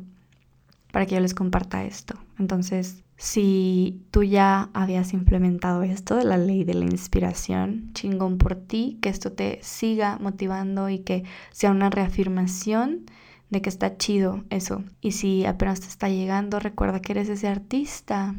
para 0.91 1.07
que 1.07 1.15
yo 1.15 1.21
les 1.21 1.33
comparta 1.33 1.85
esto. 1.85 2.13
Entonces, 2.37 3.03
si 3.23 4.05
tú 4.11 4.23
ya 4.23 4.69
habías 4.73 5.13
implementado 5.13 5.81
esto 5.83 6.17
de 6.17 6.25
la 6.25 6.35
ley 6.35 6.65
de 6.65 6.73
la 6.73 6.83
inspiración, 6.83 7.89
chingón 7.93 8.37
por 8.37 8.55
ti, 8.55 8.99
que 9.01 9.07
esto 9.07 9.31
te 9.31 9.59
siga 9.61 10.17
motivando 10.19 10.89
y 10.89 10.99
que 10.99 11.23
sea 11.49 11.71
una 11.71 11.89
reafirmación 11.89 13.05
de 13.49 13.61
que 13.61 13.69
está 13.69 13.95
chido 13.95 14.43
eso. 14.49 14.83
Y 14.99 15.13
si 15.13 15.45
apenas 15.45 15.79
te 15.79 15.87
está 15.87 16.09
llegando, 16.09 16.59
recuerda 16.59 16.99
que 16.99 17.13
eres 17.13 17.29
ese 17.29 17.47
artista 17.47 18.35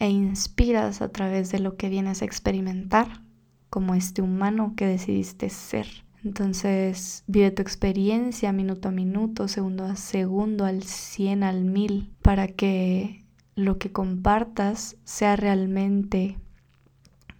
e 0.00 0.08
inspiras 0.08 1.00
a 1.00 1.10
través 1.10 1.52
de 1.52 1.60
lo 1.60 1.76
que 1.76 1.88
vienes 1.88 2.20
a 2.20 2.24
experimentar 2.24 3.22
como 3.70 3.94
este 3.94 4.20
humano 4.20 4.74
que 4.76 4.88
decidiste 4.88 5.48
ser. 5.48 5.86
Entonces, 6.24 7.22
vive 7.28 7.52
tu 7.52 7.62
experiencia 7.62 8.50
minuto 8.50 8.88
a 8.88 8.90
minuto, 8.90 9.46
segundo 9.46 9.84
a 9.84 9.94
segundo, 9.94 10.64
al 10.64 10.82
100, 10.82 11.44
al 11.44 11.64
1000, 11.64 12.10
para 12.20 12.48
que 12.48 13.23
lo 13.56 13.78
que 13.78 13.92
compartas 13.92 14.96
sea 15.04 15.36
realmente 15.36 16.38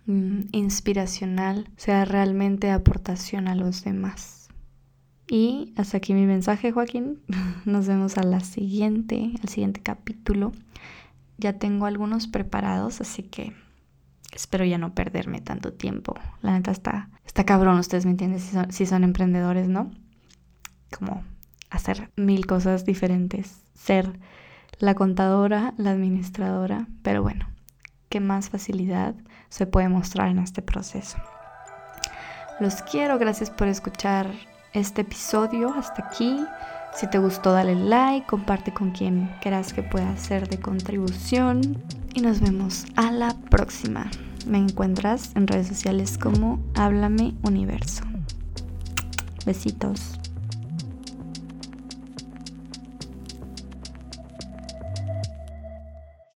mm, 0.07 0.43
inspiracional, 0.53 1.69
sea 1.77 2.05
realmente 2.05 2.71
aportación 2.71 3.49
a 3.49 3.55
los 3.55 3.85
demás. 3.85 4.49
Y 5.29 5.73
hasta 5.77 5.97
aquí 5.97 6.15
mi 6.15 6.27
mensaje, 6.27 6.73
Joaquín. 6.73 7.21
Nos 7.65 7.87
vemos 7.87 8.19
a 8.19 8.23
la 8.23 8.41
siguiente, 8.41 9.33
al 9.43 9.49
siguiente 9.49 9.81
capítulo. 9.81 10.53
Ya 11.39 11.55
tengo 11.55 11.87
algunos 11.87 12.29
preparados, 12.29 13.01
así 13.01 13.23
que 13.23 13.53
espero 14.33 14.65
ya 14.65 14.79
no 14.79 14.95
perderme 14.95 15.41
tanto 15.41 15.73
tiempo. 15.73 16.15
La 16.43 16.53
neta 16.53 16.71
está, 16.71 17.11
está 17.25 17.45
cabrón, 17.45 17.79
ustedes 17.79 18.05
me 18.05 18.13
entienden 18.13 18.41
si 18.41 18.53
son, 18.53 18.71
si 18.73 18.87
son 18.87 19.03
emprendedores, 19.03 19.69
¿no? 19.69 19.91
Como 20.97 21.25
hacer 21.71 22.11
mil 22.17 22.47
cosas 22.47 22.85
diferentes, 22.85 23.63
ser 23.75 24.21
la 24.79 24.95
contadora, 24.95 25.75
la 25.77 25.91
administradora, 25.91 26.87
pero 27.03 27.23
bueno, 27.23 27.49
qué 28.09 28.21
más 28.21 28.51
facilidad 28.51 29.15
se 29.49 29.67
puede 29.67 29.89
mostrar 29.89 30.29
en 30.29 30.39
este 30.39 30.63
proceso. 30.63 31.19
Los 32.61 32.83
quiero, 32.83 33.19
gracias 33.19 33.51
por 33.51 33.69
escuchar 33.69 34.31
este 34.73 35.03
episodio 35.03 35.75
hasta 35.75 36.07
aquí. 36.07 36.45
Si 36.95 37.09
te 37.09 37.19
gustó, 37.19 37.53
dale 37.53 37.75
like, 37.75 38.27
comparte 38.27 38.73
con 38.73 38.93
quien 38.93 39.31
quieras 39.41 39.73
que 39.73 39.83
pueda 39.83 40.17
ser 40.17 40.49
de 40.49 40.61
contribución 40.61 41.83
y 42.15 42.21
nos 42.21 42.41
vemos 42.41 42.87
a 42.95 43.11
la 43.11 43.35
próxima. 43.51 44.09
Me 44.47 44.59
encuentras 44.59 45.35
en 45.35 45.49
redes 45.49 45.67
sociales 45.67 46.19
como 46.19 46.61
Háblame 46.75 47.35
Universo. 47.43 48.05
Besitos. 49.45 50.21